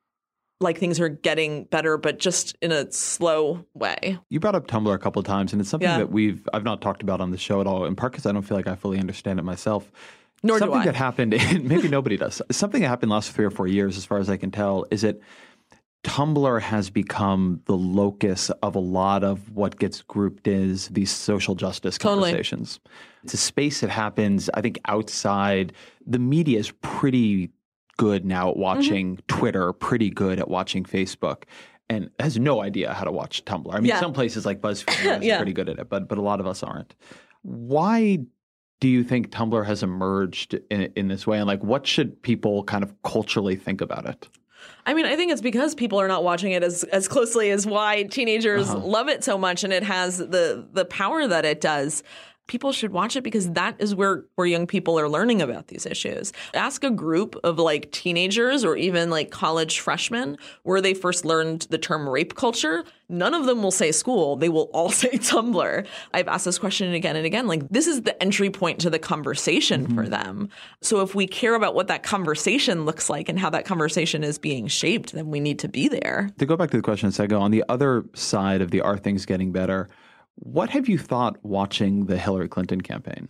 [0.61, 4.17] like things are getting better, but just in a slow way.
[4.29, 5.99] You brought up Tumblr a couple of times, and it's something Yeah.
[5.99, 7.85] that we've I've not talked about on the show at all.
[7.85, 9.91] In part because I don't feel like I fully understand it myself.
[10.43, 11.31] Nor do something that happened,
[11.63, 12.41] maybe nobody does.
[12.51, 14.85] Something that happened the last three or four years, as far as I can tell,
[14.91, 15.19] is that
[16.05, 21.55] Tumblr has become the locus of a lot of what gets grouped as these social
[21.55, 22.29] justice Totally.
[22.31, 22.79] conversations.
[23.23, 25.73] It's a space that happens, I think, outside.
[26.07, 27.49] The media is pretty
[27.99, 29.37] good now at watching Mm-hmm.
[29.39, 31.43] Twitter, pretty good at watching Facebook,
[31.89, 33.73] and has no idea how to watch Tumblr.
[33.73, 33.99] I mean, Yeah.
[33.99, 35.35] some places like BuzzFeed Yeah.
[35.35, 36.95] are pretty good at it, but but a lot of us aren't.
[37.43, 38.19] Why
[38.79, 42.63] do you think Tumblr has emerged in, in this way, and like, what should people
[42.63, 44.29] kind of culturally think about it?
[44.85, 47.65] I mean, I think it's because people are not watching it as as closely as
[47.67, 52.03] why teenagers love it so much, and it has the the power that it does.
[52.49, 55.85] People should watch it because that is where where young people are learning about these
[55.85, 56.33] issues.
[56.55, 61.67] Ask a group of like teenagers or even like college freshmen where they first learned
[61.69, 62.83] the term rape culture.
[63.07, 64.35] None of them will say school.
[64.35, 65.85] They will all say Tumblr.
[66.13, 67.45] I've asked this question again and again.
[67.45, 70.09] Like this is the entry point to the conversation for mm-hmm.
[70.09, 70.49] them.
[70.81, 74.39] So if we care about what that conversation looks like and how that conversation is
[74.39, 76.31] being shaped, then we need to be there.
[76.39, 78.97] To go back to the question a second on the other side of the are
[78.97, 79.87] things getting better,
[80.39, 83.29] what have you thought watching the Hillary Clinton campaign?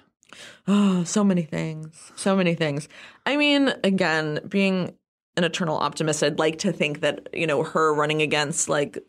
[0.67, 2.11] Oh, so many things.
[2.15, 2.87] So many things.
[3.25, 4.95] I mean, again, being
[5.37, 8.99] an eternal optimist, I'd like to think that, you know, her running against like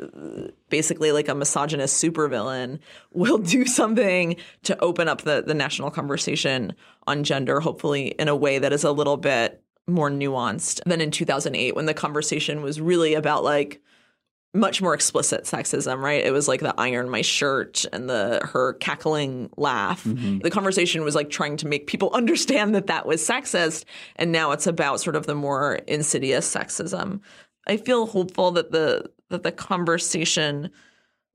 [0.69, 2.79] basically like a misogynist supervillain
[3.13, 6.75] will do something to open up the, the national conversation
[7.07, 11.11] on gender, hopefully in a way that is a little bit more nuanced than in
[11.11, 13.83] 2008 when the conversation was really about like
[14.53, 16.25] much more explicit sexism, right?
[16.25, 20.05] It was like the iron my shirt and the her cackling laugh.
[20.05, 20.39] Mm-hmm.
[20.39, 23.85] The conversation was like trying to make people understand that that was sexist,
[24.17, 27.21] and now it's about sort of the more insidious sexism.
[27.69, 30.71] I feel hopeful that the that the conversation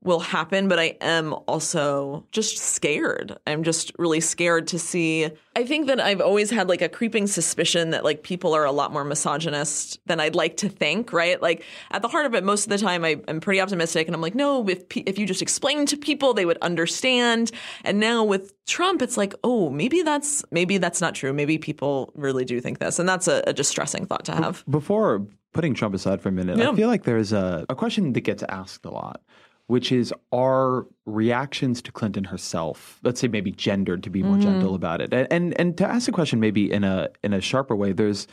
[0.06, 3.36] will happen, but I am also just scared.
[3.46, 5.28] I'm just really scared to see.
[5.54, 8.72] I think that I've always had like a creeping suspicion that like people are a
[8.72, 11.40] lot more misogynist than I'd like to think, right?
[11.42, 14.14] Like at the heart of it, most of the time I, I'm pretty optimistic and
[14.14, 17.50] I'm like, no, if, pe- if you just explain to people, they would understand.
[17.84, 21.32] And now with Trump, it's like, oh, maybe that's, maybe that's not true.
[21.32, 22.98] Maybe people really do think this.
[22.98, 24.64] And that's a, a distressing thought to have.
[24.70, 26.70] Before putting Trump aside for a minute, Yeah.
[26.70, 29.22] I feel like there's a, a question that gets asked a lot,
[29.66, 34.42] which is our reactions to Clinton herself, let's say maybe gendered to be more mm-hmm.
[34.42, 35.12] gentle about it?
[35.12, 38.26] And, and and to ask the question maybe in a in a sharper way, there's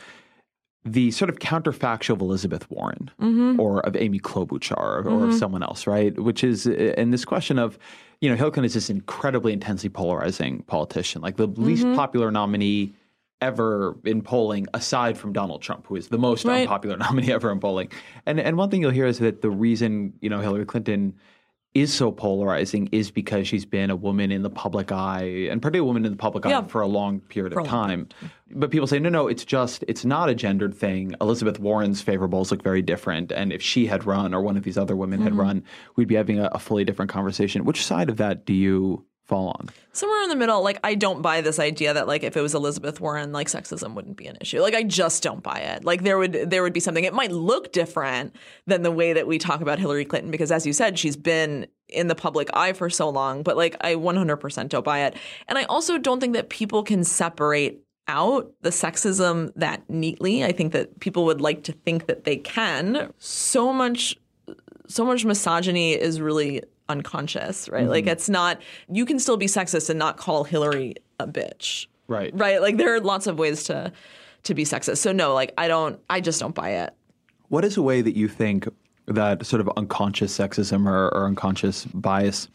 [0.84, 3.58] the sort of counterfactual of Elizabeth Warren mm-hmm.
[3.58, 5.32] or of Amy Klobuchar or of mm-hmm.
[5.32, 6.18] someone else, right?
[6.18, 7.78] Which is uh, in this question of,
[8.20, 12.92] you know, Hillary Clinton is this incredibly intensely polarizing politician, like the least popular nominee
[13.40, 16.62] ever in polling aside from Donald Trump, who is the most Right.
[16.62, 17.90] unpopular nominee ever in polling.
[18.26, 21.14] And and one thing you'll hear is that the reason, you know, Hillary Clinton
[21.74, 25.80] is so polarizing is because she's been a woman in the public eye and particularly
[25.80, 28.08] a woman in the public eye for a long period For of long time.
[28.52, 31.16] But people say, no, no, it's just, it's not a gendered thing.
[31.20, 33.32] Elizabeth Warren's favorables look very different.
[33.32, 35.24] And if she had run or one of these other women Mm-hmm.
[35.30, 35.64] had run,
[35.96, 37.64] we'd be having a, a fully different conversation.
[37.64, 39.70] Which side of that do you fall on?
[39.94, 42.52] somewhere in the middle like i don't buy this idea that like if it was
[42.54, 44.60] elizabeth warren like sexism wouldn't be an issue.
[44.60, 45.84] Like i just don't buy it.
[45.84, 47.04] Like there would there would be something.
[47.04, 48.34] It might look different
[48.66, 51.66] than the way that we talk about hillary clinton because as you said she's been
[51.88, 55.16] in the public eye for so long but like i 100% don't buy it.
[55.48, 60.44] And i also don't think that people can separate out the sexism that neatly.
[60.44, 63.12] I think that people would like to think that they can.
[63.18, 64.16] So much
[64.86, 67.88] so much misogyny is really unconscious, right?
[67.88, 68.12] Like mm-hmm.
[68.12, 71.86] it's not you can still be sexist and not call Hillary a bitch.
[72.08, 72.32] Right.
[72.34, 72.60] Right?
[72.60, 73.92] Like there are lots of ways to
[74.44, 74.98] to be sexist.
[74.98, 76.94] So no, like I don't I just don't buy it.
[77.48, 78.68] What is a way that you think
[79.06, 82.48] that sort of unconscious sexism or, or unconscious bias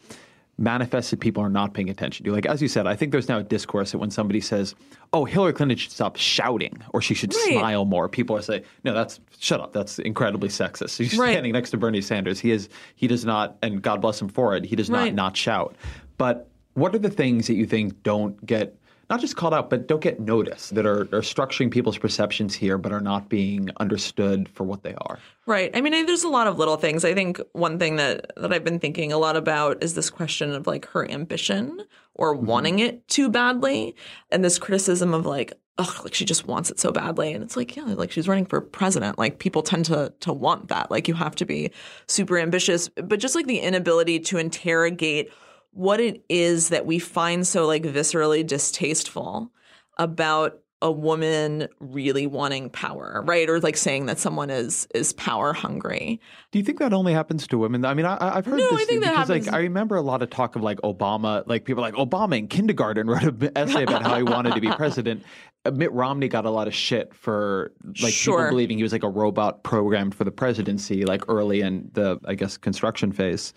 [0.60, 2.32] manifested people are not paying attention to?
[2.32, 4.74] Like, as you said, I think there's now a discourse that when somebody says,
[5.12, 7.48] oh, Hillary Clinton should stop shouting or she should Right.
[7.58, 9.72] smile more, people are saying, no, that's, shut up.
[9.72, 10.96] That's incredibly sexist.
[10.98, 11.32] She's Right.
[11.32, 12.38] standing next to Bernie Sanders.
[12.38, 15.12] He is, he does not, and God bless him for it, he does Right.
[15.14, 15.74] not not shout.
[16.18, 18.76] But what are the things that you think don't get
[19.10, 22.78] not just called out, but don't get noticed that are, are structuring people's perceptions here,
[22.78, 25.18] but are not being understood for what they are.
[25.46, 25.70] Right.
[25.74, 27.04] I mean, I- there's a lot of little things.
[27.04, 30.52] I think one thing that that I've been thinking a lot about is this question
[30.52, 31.82] of like her ambition
[32.14, 32.46] or mm-hmm.
[32.46, 33.96] wanting it too badly,
[34.30, 37.56] and this criticism of like, ugh, like she just wants it so badly, and it's
[37.56, 39.18] like, yeah, like she's running for president.
[39.18, 40.88] Like people tend to to want that.
[40.88, 41.72] Like you have to be
[42.06, 45.32] super ambitious, but just like the inability to interrogate
[45.72, 49.50] what it is that we find so like viscerally distasteful
[49.98, 53.50] about a woman really wanting power, right?
[53.50, 56.18] Or like saying that someone is is power hungry.
[56.52, 57.84] Do you think that only happens to women?
[57.84, 59.96] I mean, I, I've heard No, this I think that because, happens- like, I remember
[59.96, 63.50] a lot of talk of like Obama, like people like Obama in kindergarten wrote an
[63.54, 65.22] essay about how he wanted to be president.
[65.66, 68.38] Uh, Mitt Romney got a lot of shit for like Sure.
[68.38, 72.18] people believing he was like a robot programmed for the presidency, like early in the,
[72.24, 73.52] I guess, construction phase.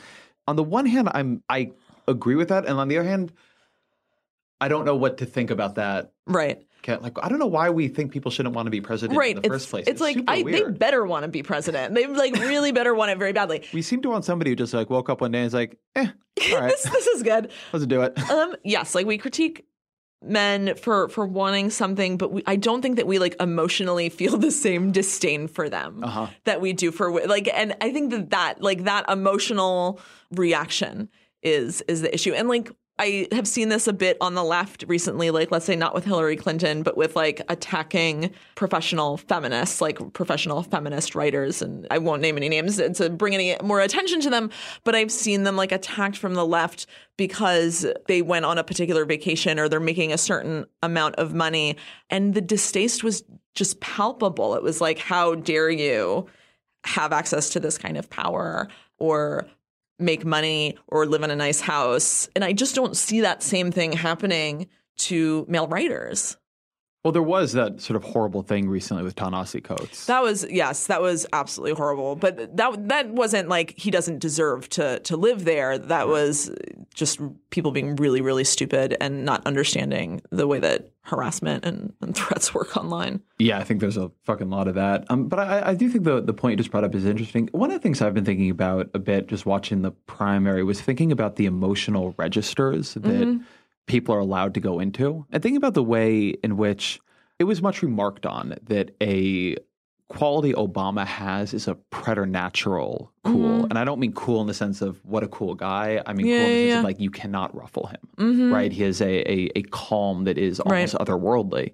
[0.45, 1.72] On the one hand, I'm I
[2.08, 3.32] agree with that, and on the other hand,
[4.62, 6.14] I don't know what to think about that.
[6.26, 6.62] Right.
[6.86, 9.38] Like, I don't know why we think people shouldn't want to be president Right.
[9.38, 9.88] in the it's, first place.
[9.88, 11.95] it's like super I, they better want to be president.
[11.95, 13.64] They like really better want it very badly.
[13.74, 15.78] We seem to want somebody who just like woke up one day and is like,
[15.95, 16.08] eh,
[16.51, 17.51] all right, this this is good.
[17.72, 18.20] let's do it.
[18.30, 19.66] Um, yes, like we critique
[20.22, 24.36] men for for wanting something, but we, I don't think that we like emotionally feel
[24.38, 26.28] the same disdain for them Uh-huh.
[26.43, 27.49] that we do for like.
[27.54, 30.01] And I think that that like that emotional
[30.32, 31.08] reaction
[31.44, 32.34] is is the issue.
[32.34, 35.32] And like I have seen this a bit on the left recently.
[35.32, 40.62] Like let's say not with Hillary Clinton, but with like attacking professional feminists, like professional
[40.62, 41.64] feminist writers.
[41.64, 44.52] And I won't name any names to bring any more attention to them,
[44.84, 46.86] but I've seen them like attacked from the left
[47.18, 51.78] because they went on a particular vacation or they're making a certain amount of money.
[52.12, 53.24] And the distaste was
[53.56, 54.54] just palpable.
[54.54, 56.28] It was like, how dare you
[56.86, 58.68] have access to this kind of power
[59.00, 59.48] or
[60.04, 62.30] make money or live in a nice house?
[62.36, 66.38] And I just don't see that same thing happening to male writers.
[67.04, 70.06] Well, there was that sort of horrible thing recently with Ta-Nehisi Coates.
[70.06, 72.16] That was yes, that was absolutely horrible.
[72.16, 75.78] But that that wasn't like he doesn't deserve to to live there.
[75.78, 76.49] That was
[76.93, 82.16] just people being really really stupid and not understanding the way that harassment and, and
[82.16, 83.22] threats work online.
[83.38, 85.04] yeah, I think there's a fucking lot of that.
[85.10, 87.49] Um, but I, I do think the the point you just brought up is interesting.
[87.51, 90.80] One of the things I've been thinking about a bit, just watching the primary, was
[90.80, 93.41] thinking about the emotional registers that
[93.86, 97.00] people are allowed to go into, and thinking about the way in which
[97.40, 99.58] it was much remarked on that a
[100.10, 103.50] quality Obama has is a preternatural cool.
[103.50, 103.70] Mm-hmm.
[103.70, 106.02] And I don't mean cool in the sense of what a cool guy.
[106.06, 106.78] I mean Yeah, cool in the sense yeah.
[106.80, 108.08] of like you cannot ruffle him.
[108.18, 108.54] Mm-hmm.
[108.54, 108.72] Right?
[108.72, 111.74] He has a, a a calm that is almost otherworldly.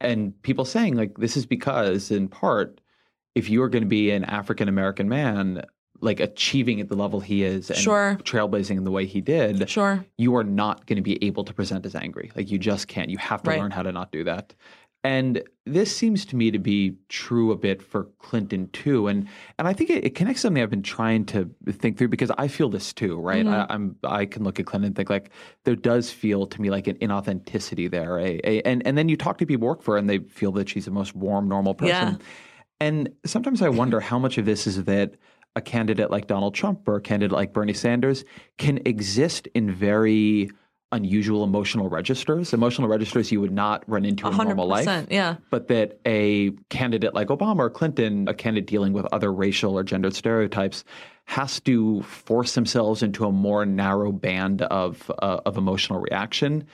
[0.00, 2.80] And people saying like this is because in part
[3.34, 5.62] if you are going to be an African American man
[6.00, 8.18] like achieving at the level he is and Sure.
[8.22, 10.04] trailblazing in the way he did, Sure.
[10.16, 12.30] you are not going to be able to present as angry.
[12.36, 13.10] Like you just can't.
[13.10, 13.60] You have to Right.
[13.60, 14.54] learn how to not do that.
[15.04, 19.68] And this seems to me to be true a bit for Clinton too, and and
[19.68, 22.68] I think it, it connects something I've been trying to think through because I feel
[22.68, 23.46] this too, right?
[23.46, 23.70] Mm-hmm.
[23.70, 25.30] I, I'm I can look at Clinton and think like
[25.64, 29.46] there does feel to me like an inauthenticity there, and and then you talk to
[29.46, 32.14] people who work for her and they feel that she's the most warm, normal person,
[32.14, 32.26] Yeah.
[32.80, 35.14] and sometimes I wonder how much of this is that
[35.58, 38.24] a candidate like Donald Trump or a candidate like Bernie Sanders
[38.56, 40.50] can exist in very
[40.90, 44.86] unusual emotional registers, emotional registers you would not run into in normal life.
[45.10, 45.36] yeah.
[45.50, 49.84] But that a candidate like Obama or Clinton, a candidate dealing with other racial or
[49.84, 50.84] gendered stereotypes,
[51.26, 56.66] has to force themselves into a more narrow band of uh, of emotional reaction.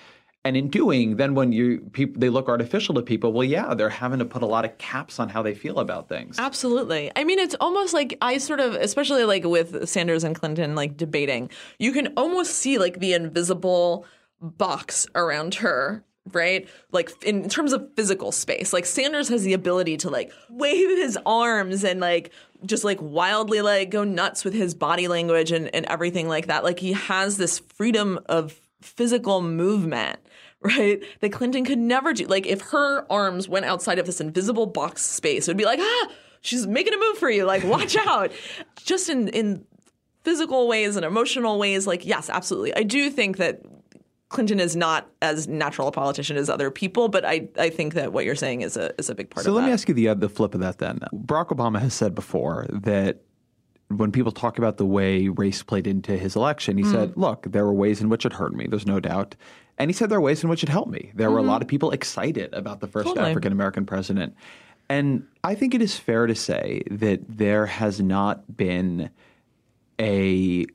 [0.46, 3.88] And in doing, then when you people they look artificial to people, well, yeah, they're
[3.88, 6.38] having to put a lot of caps on how they feel about things.
[6.38, 7.10] Absolutely.
[7.16, 10.98] I mean, it's almost like I sort of, especially like with Sanders and Clinton, like
[10.98, 14.04] debating, you can almost see like the invisible
[14.40, 16.04] box around her.
[16.32, 16.66] Right?
[16.90, 21.18] Like in terms of physical space, like Sanders has the ability to like wave his
[21.26, 22.32] arms and like
[22.64, 26.64] just like wildly like go nuts with his body language and, and everything like that.
[26.64, 30.18] Like he has this freedom of physical movement
[30.64, 31.02] right?
[31.20, 32.26] That Clinton could never do.
[32.26, 35.78] Like if her arms went outside of this invisible box space, it would be like,
[35.80, 36.08] ah,
[36.40, 37.44] she's making a move for you.
[37.44, 38.32] Like, watch out.
[38.76, 39.64] Just in in
[40.22, 42.74] physical ways and emotional ways, like, yes, absolutely.
[42.74, 43.60] I do think that
[44.30, 48.12] Clinton is not as natural a politician as other people, but I, I think that
[48.12, 49.58] what you're saying is a is a big part so of that.
[49.60, 51.00] So let me ask you the the flip of that then.
[51.14, 53.20] Barack Obama has said before that
[53.88, 56.90] when people talk about the way race played into his election, he Mm.
[56.90, 58.66] said, "Look, there were ways in which it hurt me.
[58.66, 59.36] There's no doubt."
[59.78, 61.10] And he said there are ways in which it helped me.
[61.14, 63.14] There were a lot of people excited about the first Mm-hmm.
[63.16, 63.30] Totally.
[63.30, 64.34] African American president.
[64.88, 69.10] And I think it is fair to say that there has not been
[70.00, 70.66] a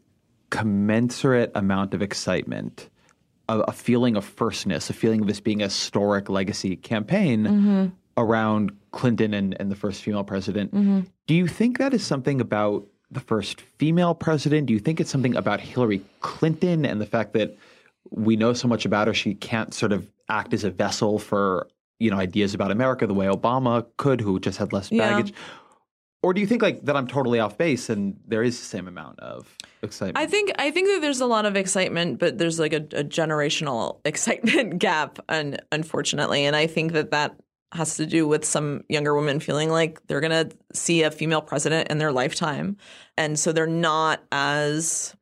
[0.49, 2.89] commensurate amount of excitement,
[3.47, 7.85] a, a feeling of firstness, a feeling of this being a historic legacy campaign Mm-hmm.
[8.17, 10.73] around Clinton and, and the first female president.
[10.73, 11.01] Mm-hmm.
[11.27, 14.65] Do you think that is something about the first female president?
[14.67, 17.55] Do you think it's something about Hillary Clinton and the fact that
[18.11, 21.67] we know so much about her, she can't sort of act as a vessel for
[21.99, 25.09] you know ideas about America the way Obama could, who just had less Yeah.
[25.09, 25.33] baggage?
[26.21, 28.87] Or do you think like that I'm totally off base and there is the same
[28.89, 30.17] amount of excitement?
[30.17, 33.03] I think I think that there's a lot of excitement, but there's like a, a
[33.03, 37.35] generational excitement gap, un, unfortunately, and I think that that
[37.71, 41.89] has to do with some younger women feeling like they're gonna see a female president
[41.89, 42.75] in their lifetime,
[43.17, 45.15] and so they're not as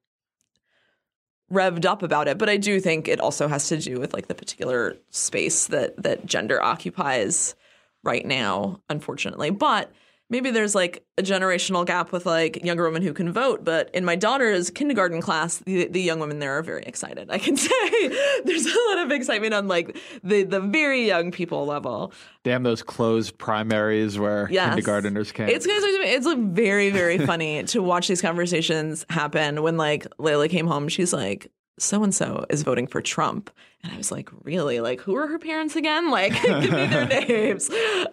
[1.51, 2.37] revved up about it.
[2.37, 6.01] But I do think it also has to do with like the particular space that
[6.03, 7.55] that gender occupies
[8.03, 9.49] right now, unfortunately.
[9.49, 9.91] But
[10.29, 13.63] maybe there's like a generational gap with like younger women who can vote.
[13.63, 17.29] But in my daughter's kindergarten class, the, the young women there are very excited.
[17.31, 18.07] I can say
[18.45, 22.11] there's a lot of excitement on like the the very young people level.
[22.43, 24.75] Damn those closed primaries where Yes.
[24.75, 25.49] kindergarteners can't.
[25.51, 29.61] It's it's like very very funny to watch these conversations happen.
[29.63, 31.51] When like Layla came home, she's like.
[31.79, 33.51] So and so is voting for Trump.
[33.83, 34.79] And I was like, really?
[34.79, 36.09] Like, who are her parents again?
[36.09, 37.69] Like, give me their names.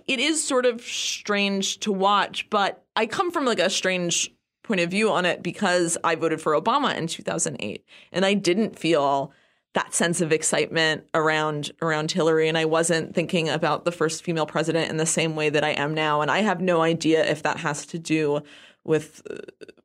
[0.07, 4.31] It is sort of strange to watch, but I come from like a strange
[4.62, 8.79] point of view on it because I voted for Obama in 2008 and I didn't
[8.79, 9.33] feel
[9.75, 14.47] that sense of excitement around around Hillary and I wasn't thinking about the first female
[14.47, 17.43] president in the same way that I am now and I have no idea if
[17.43, 18.41] that has to do
[18.85, 19.37] with uh,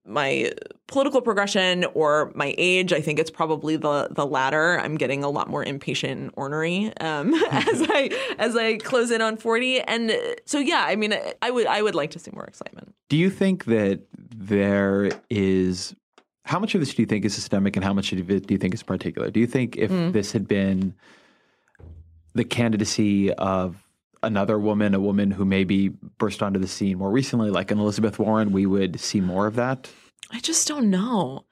[0.10, 0.52] my
[0.88, 2.92] political progression or my age.
[2.92, 4.80] I think it's probably the the latter.
[4.80, 9.22] I'm getting a lot more impatient and ornery um, as I as I close in
[9.22, 10.12] on 40 and
[10.46, 12.94] so yeah, I mean I would I would like to see more excitement.
[13.10, 14.02] Do you think that
[14.36, 15.96] there is
[16.46, 18.54] how much of this do you think is systemic and how much of it do
[18.54, 19.30] you think is particular?
[19.30, 20.14] Do you think if Mm.
[20.14, 20.96] this had been
[22.34, 23.76] the candidacy of
[24.24, 28.20] another woman, a woman who maybe burst onto the scene more recently, like an Elizabeth
[28.20, 29.90] Warren, we would see more of that?
[30.32, 31.46] I just don't know.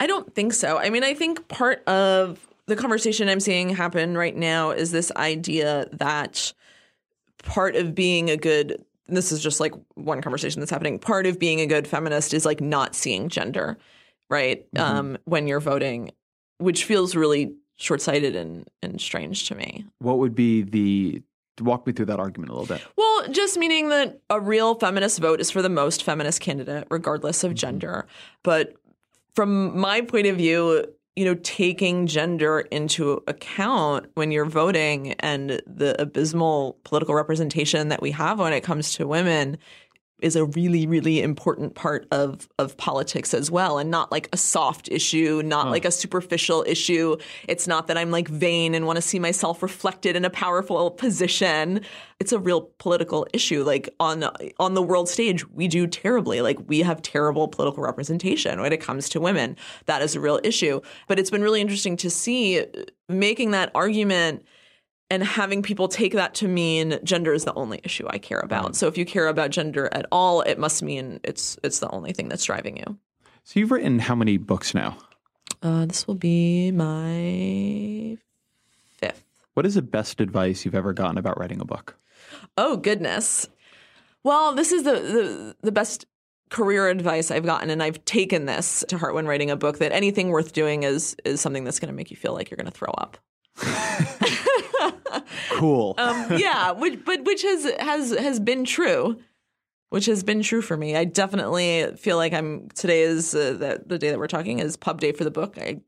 [0.00, 0.78] I don't think so.
[0.78, 5.12] I mean, I think part of the conversation I'm seeing happen right now is this
[5.16, 6.52] idea that
[7.38, 10.98] part of being a good this is just like one conversation that's happening.
[10.98, 13.76] Part of being a good feminist is like not seeing gender,
[14.30, 14.64] right?
[14.76, 16.12] Um, when you're voting,
[16.58, 19.84] which feels really short-sighted and and strange to me.
[19.98, 21.22] What would be the
[21.60, 22.84] walk me through that argument a little bit?
[22.96, 27.44] Well, just meaning that a real feminist vote is for the most feminist candidate, regardless
[27.44, 27.56] of mm-hmm.
[27.56, 28.06] gender.
[28.42, 28.74] But
[29.34, 30.86] from my point of view,
[31.16, 38.00] you know, taking gender into account when you're voting and the abysmal political representation that
[38.00, 39.58] we have when it comes to women
[40.22, 44.36] is a really, really important part of of politics as well, and not like a
[44.36, 47.16] soft issue, not like a superficial issue.
[47.48, 50.90] It's not that I'm like vain and want to see myself reflected in a powerful
[50.90, 51.80] position.
[52.20, 53.64] It's a real political issue.
[53.64, 54.24] Like on
[54.58, 56.40] on the world stage, we do terribly.
[56.40, 59.56] Like we have terrible political representation when it comes to women.
[59.86, 60.80] That is a real issue.
[61.08, 62.66] But it's been really interesting to see uh,
[63.08, 64.44] making that argument
[65.12, 68.74] and having people take that to mean gender is the only issue I care about.
[68.74, 72.14] So if you care about gender at all, it must mean it's it's the only
[72.14, 72.98] thing that's driving you.
[73.44, 74.96] So you've written how many books now?
[75.62, 78.16] Uh, this will be my
[78.88, 79.22] fifth.
[79.52, 81.98] What is the best advice you've ever gotten about writing a book?
[82.56, 83.46] Oh goodness.
[84.24, 86.06] Well, this is the the, the best
[86.48, 89.76] career advice I've gotten, and I've taken this to heart when writing a book.
[89.76, 92.56] That anything worth doing is is something that's going to make you feel like you're
[92.56, 93.18] going to throw up.
[95.52, 95.94] Cool.
[95.98, 99.18] Um, yeah, which, but which has has has been true.
[99.90, 100.96] Which has been true for me.
[100.96, 102.68] I definitely feel like I'm.
[102.70, 105.56] Today is uh, the, the day that we're talking is pub day for the book.
[105.58, 105.80] I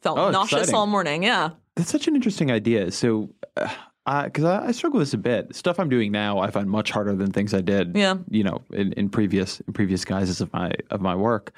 [0.00, 0.74] felt Oh, nauseous exciting.
[0.74, 1.22] all morning.
[1.22, 1.50] Yeah.
[1.76, 2.90] That's such an interesting idea.
[2.90, 5.54] So, because I, I struggle with this a bit.
[5.54, 7.94] Stuff I'm doing now, I find much harder than things I did.
[7.94, 8.16] Yeah.
[8.30, 11.52] You know, in, in previous in previous guises of my of my work,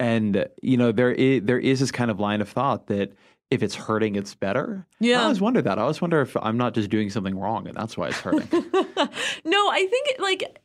[0.00, 3.12] and you know there is, there is this kind of line of thought that
[3.50, 4.86] if it's hurting, it's better.
[5.00, 5.20] Yeah.
[5.20, 5.78] I always wonder that.
[5.78, 8.48] I always wonder if I'm not just doing something wrong, and that's why it's hurting.
[9.44, 10.60] No, I think it, like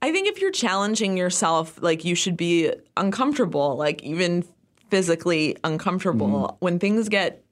[0.00, 4.44] I think if you're challenging yourself, like you should be uncomfortable, like even
[4.90, 6.56] physically uncomfortable mm-hmm.
[6.58, 7.42] when things get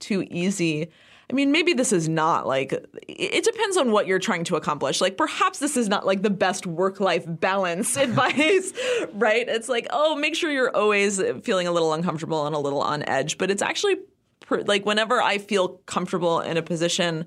[0.00, 0.90] too easy.
[1.30, 2.72] I mean, maybe this is not like
[3.08, 5.00] it- depends on what you're trying to accomplish.
[5.00, 8.72] Like perhaps this is not like the best work-life balance advice,
[9.12, 9.48] right?
[9.48, 13.02] It's like, "Oh, make sure you're always feeling a little uncomfortable and a little on
[13.08, 13.96] edge." But it's actually
[14.40, 17.24] pr- like whenever I feel comfortable in a position,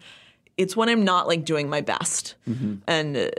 [0.57, 2.35] it's when I'm not like doing my best.
[2.87, 3.29] And uh,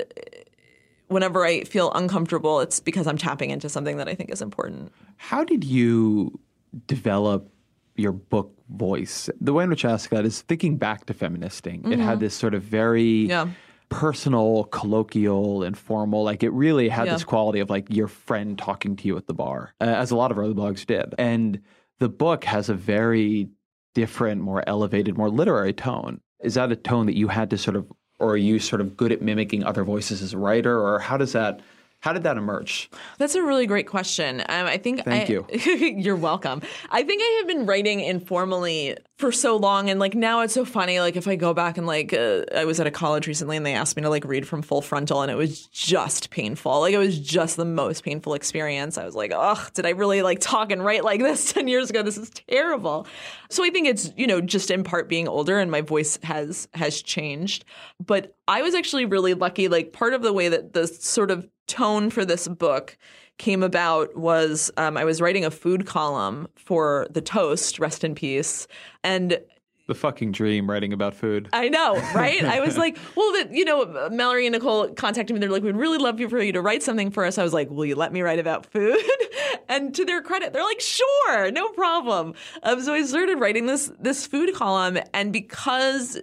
[1.08, 4.92] whenever I feel uncomfortable, it's because I'm tapping into something that I think is important.
[5.16, 6.38] How did you
[6.86, 7.50] develop
[7.98, 9.28] your book voice?
[9.40, 11.90] The way in which I ask that is thinking back to feministing.
[11.92, 13.30] It had this sort of very Mm-hmm.
[13.30, 13.48] Yeah.
[13.90, 16.22] personal, colloquial, informal.
[16.22, 17.14] Like it really had Yeah.
[17.14, 20.16] this quality of like your friend talking to you at the bar, uh, as a
[20.16, 21.14] lot of early blogs did.
[21.18, 21.60] And
[21.98, 23.48] the book has a very
[23.94, 26.20] different, more elevated, more literary tone.
[26.42, 27.90] Is that a tone that you had to sort of,
[28.20, 31.16] or are you sort of good at mimicking other voices as a writer, or how
[31.16, 31.60] does that?
[32.00, 32.90] How did that emerge?
[33.18, 34.40] That's a really great question.
[34.48, 35.04] Um, I think.
[35.04, 35.46] Thank I- you.
[35.98, 36.62] you're welcome.
[36.90, 40.64] I think I have been writing informally for so long, and like now it's so
[40.64, 41.00] funny.
[41.00, 43.66] Like if I go back and like uh, I was at a college recently, and
[43.66, 46.80] they asked me to like read from Full Frontal, and it was just painful.
[46.80, 48.96] Like it was just the most painful experience.
[48.96, 51.90] I was like, ugh, did I really like talk and write like this ten years
[51.90, 52.04] ago?
[52.04, 53.08] This is terrible.
[53.50, 56.68] So I think it's you know just in part being older, and my voice has
[56.74, 57.64] has changed.
[57.98, 59.66] But I was actually really lucky.
[59.66, 62.98] Like part of the way that the sort of tone for this book
[63.38, 68.14] came about was um, I was writing a food column for the Toast, rest in
[68.14, 68.66] peace,
[69.04, 69.38] and
[69.86, 71.48] The fucking dream, writing about food.
[71.52, 72.44] I know, right?
[72.44, 75.40] I was like, well, the, you know, Mallory and Nicole contacted me.
[75.40, 77.38] They're like, we'd really love you for you to write something for us.
[77.38, 78.98] I was like, will you let me write about food?
[79.68, 82.34] and to their credit, they're like, sure, no problem.
[82.64, 86.18] Um, so I started writing this this food column, and because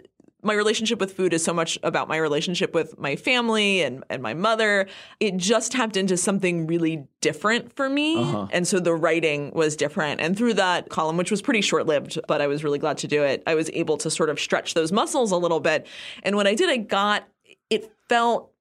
[0.45, 4.21] my relationship with food is so much about my relationship with my family and, and
[4.21, 4.87] my mother.
[5.19, 8.21] It just tapped into something really different for me.
[8.21, 8.47] Uh-huh.
[8.51, 10.21] And so the writing was different.
[10.21, 13.07] And through that column, which was pretty short lived, but I was really glad to
[13.07, 15.87] do it, I was able to sort of stretch those muscles a little bit.
[16.23, 17.27] And when I did, I got,
[17.69, 18.51] it felt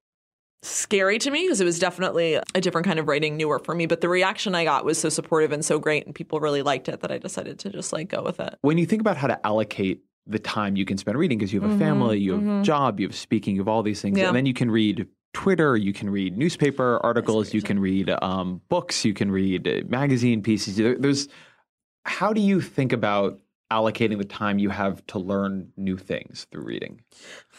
[0.63, 3.85] scary to me because it was definitely a different kind of writing, newer for me.
[3.85, 6.89] But the reaction I got was so supportive and so great, and people really liked
[6.89, 8.57] it that I decided to just like go with it.
[8.61, 11.61] when you think about how to allocate the time you can spend reading because you
[11.61, 14.15] have a family, you have a job, you have speaking, you have all these things,
[14.17, 14.27] Mm-hmm, Yeah.
[14.29, 18.61] and then you can read Twitter, you can read newspaper articles, you can read um,
[18.69, 20.77] books, you can read uh, magazine pieces.
[20.77, 21.27] There- There's
[22.05, 23.39] how do you think about
[23.71, 27.01] allocating the time you have to learn new things through reading?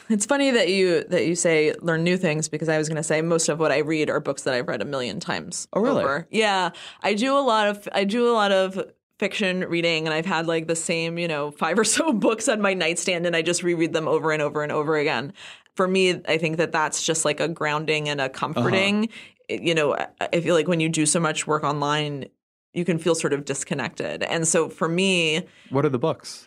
[0.08, 3.02] It's funny that you that you say learn new things because I was going to
[3.02, 5.66] say most of what I read are books that I've read a million times.
[5.72, 6.02] Oh, really?
[6.04, 6.26] over.
[6.30, 6.70] Yeah,
[7.02, 8.80] I do a lot of I do a lot of
[9.18, 12.60] fiction reading, and I've had like the same you know five or so books on
[12.60, 15.32] my nightstand, and I just reread them over and over and over again.
[15.74, 19.04] For me, I think that that's just like a grounding and a comforting.
[19.04, 19.58] Uh-huh.
[19.62, 22.26] You know, I- feel like when you do so much work online,
[22.74, 25.42] you can feel sort of disconnected, and so for me.
[25.70, 26.46] What are the books?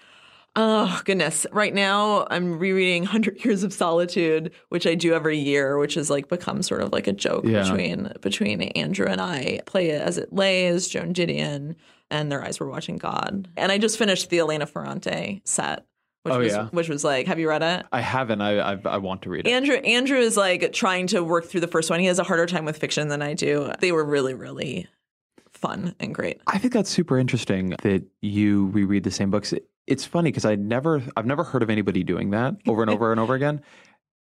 [0.55, 1.45] Oh goodness!
[1.51, 6.09] Right now, I'm rereading Hundred Years of Solitude, which I do every year, which has
[6.09, 7.61] like become sort of like a joke Yeah.
[7.63, 9.61] between between Andrew and I.
[9.65, 11.76] Play it as it lays, Joan Didion,
[12.12, 13.47] and Their Eyes Were Watching God.
[13.57, 15.86] And I just finished the Elena Ferrante set,
[16.24, 16.68] which Oh, was yeah.
[16.72, 17.86] which was like, have you read it?
[17.91, 18.41] I haven't.
[18.41, 19.51] I I, I want to read it.
[19.51, 21.99] Andrew Andrew is like trying to work through the first one.
[21.99, 23.72] He has a harder time with fiction than I do.
[23.80, 24.88] They were really really
[25.53, 26.39] fun and great.
[26.47, 29.54] I think that's super interesting that you reread the same books.
[29.88, 33.12] It's funny because I never, I've never heard of anybody doing that over and over
[33.12, 33.62] and over again,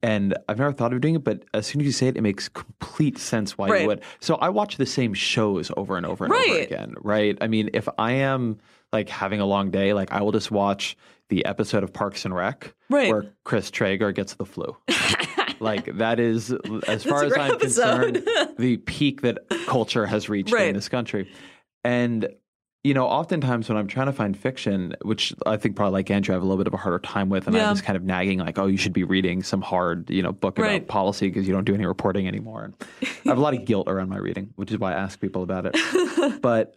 [0.02, 1.24] and I've never thought of doing it.
[1.24, 3.82] But as soon as you say it, it makes complete sense why Right.
[3.82, 4.02] you would.
[4.20, 7.36] So I watch the same shows over and over and over again, right?
[7.40, 8.58] I mean, if I am
[8.92, 10.96] like having a long day, like I will just watch
[11.28, 13.08] the episode of Parks and Rec Right.
[13.10, 14.76] where Chris Traeger gets the flu.
[15.60, 16.52] like that is,
[16.86, 18.14] as far as I'm episode.
[18.24, 20.68] concerned, the peak that culture has reached Right.
[20.68, 21.30] in this country.
[21.84, 22.28] And
[22.84, 26.34] you know, oftentimes when I'm trying to find fiction, which I think probably like Andrew,
[26.34, 27.68] I have a little bit of a harder time with, and Yeah.
[27.68, 30.32] have this kind of nagging, like, oh, you should be reading some hard, you know,
[30.32, 32.64] book about policy because you don't do any reporting anymore.
[32.64, 32.74] And
[33.24, 35.42] I have a lot of guilt around my reading, which is why I ask people
[35.44, 36.40] about it.
[36.42, 36.74] but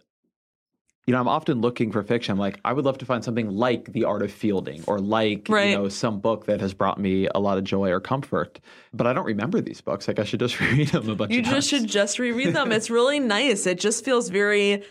[1.08, 2.32] you know, I'm often looking for fiction.
[2.32, 5.46] I'm like, I would love to find something like The Art of Fielding or like,
[5.48, 5.70] Right.
[5.70, 8.58] you know, some book that has brought me a lot of joy or comfort.
[8.92, 10.08] But I don't remember these books.
[10.08, 11.54] Like, I should just read them a bunch You of times.
[11.58, 12.72] just should just reread them.
[12.72, 13.66] It's really nice.
[13.66, 14.82] It just feels very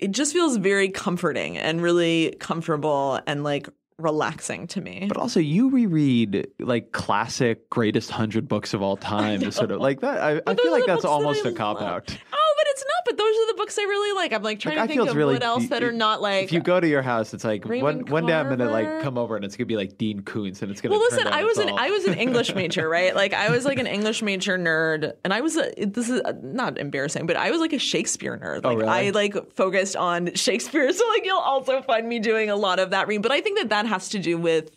[0.00, 3.68] it just feels very comforting and really comfortable and like
[3.98, 5.04] relaxing to me.
[5.06, 10.00] But also, you reread like classic greatest hundred books of all time, sort of like
[10.00, 10.20] that.
[10.20, 12.16] I, I feel like that's that almost a cop out.
[12.32, 13.02] Oh, but it's not.
[13.06, 14.32] But those are the books I really like.
[14.32, 16.44] I'm like trying Like, to think of really what else that are not like.
[16.44, 19.02] If you go to your house, it's like one Raymond one day I'm gonna like
[19.02, 20.92] come over and it's gonna be like Dean Koontz and it's gonna.
[20.94, 21.70] well, listen, I was an.
[21.70, 23.14] I was an English major, right?
[23.14, 26.32] Like I was like an English major nerd, and I was a this is uh,
[26.42, 28.64] not embarrassing, but I was like a Shakespeare nerd.
[28.64, 28.88] Like Oh, really?
[28.88, 32.90] I like focused on Shakespeare, so like you'll also find me doing a lot of
[32.90, 33.22] that reading.
[33.22, 34.70] But I think that that has to do with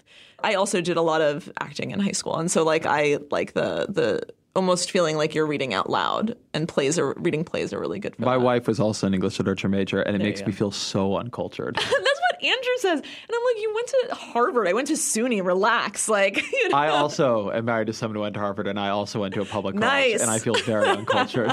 [0.43, 3.53] I also did a lot of acting in high school, and so like I like
[3.53, 4.22] the the
[4.55, 8.15] almost feeling like you're reading out loud, and plays are reading plays are really good
[8.15, 8.43] for My that.
[8.43, 11.75] wife was also an English literature major, and it makes me feel so uncultured.
[11.80, 15.43] That's what Andrew says, and I'm like, you went to Harvard, I went to SUNY.
[15.43, 16.77] Relax, like you know.
[16.77, 19.41] I also am married to someone who went to Harvard, and I also went to
[19.41, 21.51] a public college, and I feel very uncultured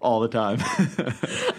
[0.00, 0.58] all the time.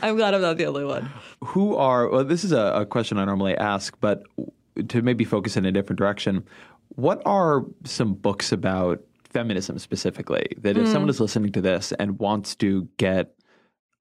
[0.04, 1.10] I'm glad I'm not the only one.
[1.44, 4.24] who are well this is a, a question i normally ask but
[4.88, 6.44] to maybe focus in a different direction
[6.96, 9.02] what are some books about
[9.34, 11.10] feminism specifically that if someone hmm.
[11.10, 13.36] is listening to this and wants to get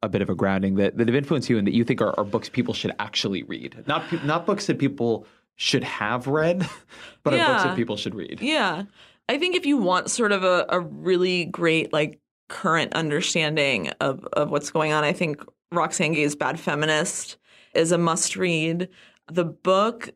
[0.03, 2.19] a bit of a grounding that, that have influenced you and that you think are,
[2.19, 5.27] are books people should actually read not pe- not books that people
[5.57, 6.69] should have read
[7.23, 8.85] but are books that people should read Yeah.
[9.29, 14.27] I think if you want sort of a, a really great, like, current understanding of,
[14.35, 17.39] of what's going on, I think Roxane Gay's Bad Feminist
[17.75, 18.89] is a must read.
[19.33, 20.11] The book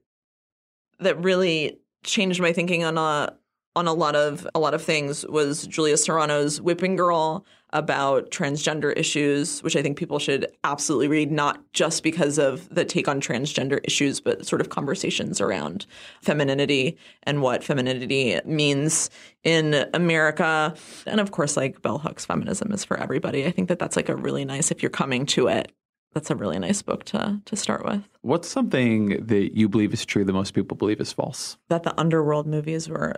[0.98, 3.34] that really changed my thinking on a
[3.76, 8.96] on a lot of a lot of things was Julia Serano's Whipping Girl about transgender
[8.96, 13.20] issues, which I think people should absolutely read, not just because of the take on
[13.20, 15.84] transgender issues, but sort of conversations around
[16.22, 19.10] femininity and what femininity means
[19.44, 20.74] in America.
[21.06, 23.44] And of course, like Bell Hooks, feminism is for everybody.
[23.44, 25.70] I think that that's like a really nice, if you're coming to it,
[26.14, 28.08] that's a really nice book to to start with.
[28.22, 31.98] what's something that you believe is true that most people believe is false That the
[32.00, 33.16] underworld movies were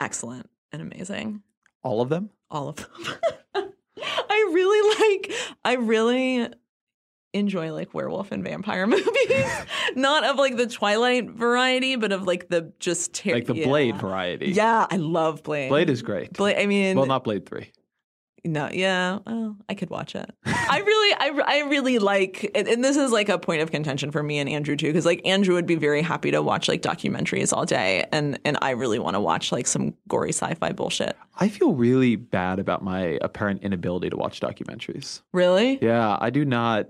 [0.00, 1.42] excellent and amazing.
[1.82, 2.86] all of them all of them.
[4.30, 5.32] I really like
[5.64, 6.48] I really
[7.34, 9.46] enjoy like werewolf and vampire movies.
[9.94, 13.66] Not of like the Twilight variety, but of like the just ter- like the yeah.
[13.66, 15.68] blade variety Yeah, I love Blade.
[15.68, 17.70] blade is great Blade I mean well not blade 3
[18.44, 20.30] no, yeah, well, I could watch it.
[20.46, 24.10] I really, I, I really like, and, and this is like a point of contention
[24.10, 26.82] for me and Andrew too, because like Andrew would be very happy to watch like
[26.82, 31.16] documentaries all day, and and I really want to watch like some gory sci-fi bullshit.
[31.40, 35.22] I feel really bad about my apparent inability to watch documentaries.
[35.32, 35.78] Really?
[35.80, 36.88] Yeah, I do not.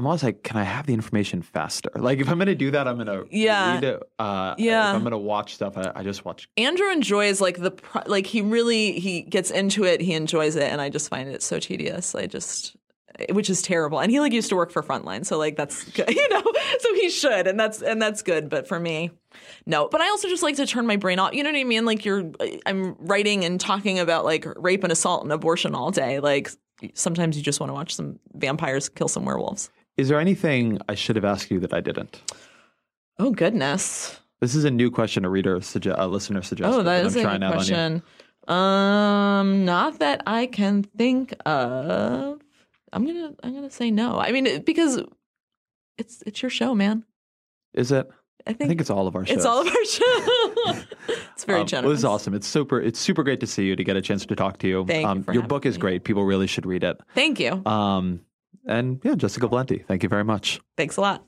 [0.00, 1.90] I'm always like, can I have the information faster?
[1.96, 3.74] Like, if I'm going to do that, I'm going to Yeah.
[3.74, 4.02] read it.
[4.18, 4.88] Uh, Yeah.
[4.88, 6.48] If I'm going to watch stuff, I, I just watch.
[6.56, 10.00] Andrew enjoys like the pro- like he really he gets into it.
[10.00, 12.14] He enjoys it, and I just find it so tedious.
[12.14, 12.76] I just
[13.32, 13.98] which is terrible.
[14.00, 16.42] And he like used to work for Frontline, so like that's good, you know.
[16.78, 18.48] So he should, and that's and that's good.
[18.48, 19.10] But for me,
[19.66, 19.86] no.
[19.88, 21.34] But I also just like to turn my brain off.
[21.34, 21.84] You know what I mean?
[21.84, 22.30] Like you're
[22.64, 26.20] I'm writing and talking about like rape and assault and abortion all day.
[26.20, 26.48] Like
[26.94, 29.70] sometimes you just want to watch some vampires kill some werewolves.
[30.00, 32.22] Is there anything I should have asked you that I didn't?
[33.18, 34.18] Oh goodness.
[34.40, 36.74] This is a new question a reader, suge- a listener suggested.
[36.80, 38.02] Oh, that and I'm a good question.
[38.48, 42.40] Um, not that I can think of.
[42.92, 44.18] I'm gonna I'm gonna say no.
[44.18, 45.02] I mean, it- because
[45.98, 47.04] it's it's your show, man.
[47.74, 48.08] Is it?
[48.46, 49.36] I I think, think it's all of our shows.
[49.36, 50.82] it's all of our show.
[51.34, 51.84] it's very Um, generous.
[51.84, 52.32] Well, this is awesome.
[52.34, 52.80] It's super.
[52.80, 54.86] It's super great to see you to get a chance to talk to you.
[54.86, 55.80] Thank you um, for your book is me.
[55.82, 56.04] great.
[56.04, 56.98] People really should read it.
[57.14, 57.62] Thank you.
[57.66, 58.22] Um,
[58.66, 60.60] and yeah, Jessica Valenti, thank you very much.
[60.76, 61.24] Thanks a lot.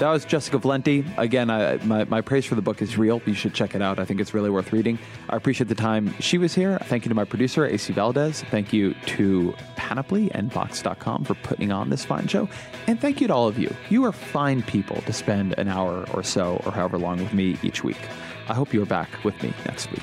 [0.00, 1.04] That was Jessica Valenti.
[1.18, 3.22] Again, I, my, my praise for the book is real.
[3.26, 4.00] You should check it out.
[4.00, 4.98] I think it's really worth reading.
[5.28, 6.78] I appreciate the time she was here.
[6.86, 8.42] Thank you to my producer, AC Valdez.
[8.50, 12.48] Thank you to Panoply and Vox.com for putting on this fine show.
[12.88, 13.72] And thank you to all of you.
[13.88, 17.56] You are fine people to spend an hour or so or however long with me
[17.62, 18.08] each week.
[18.48, 20.02] I hope you are back with me next week.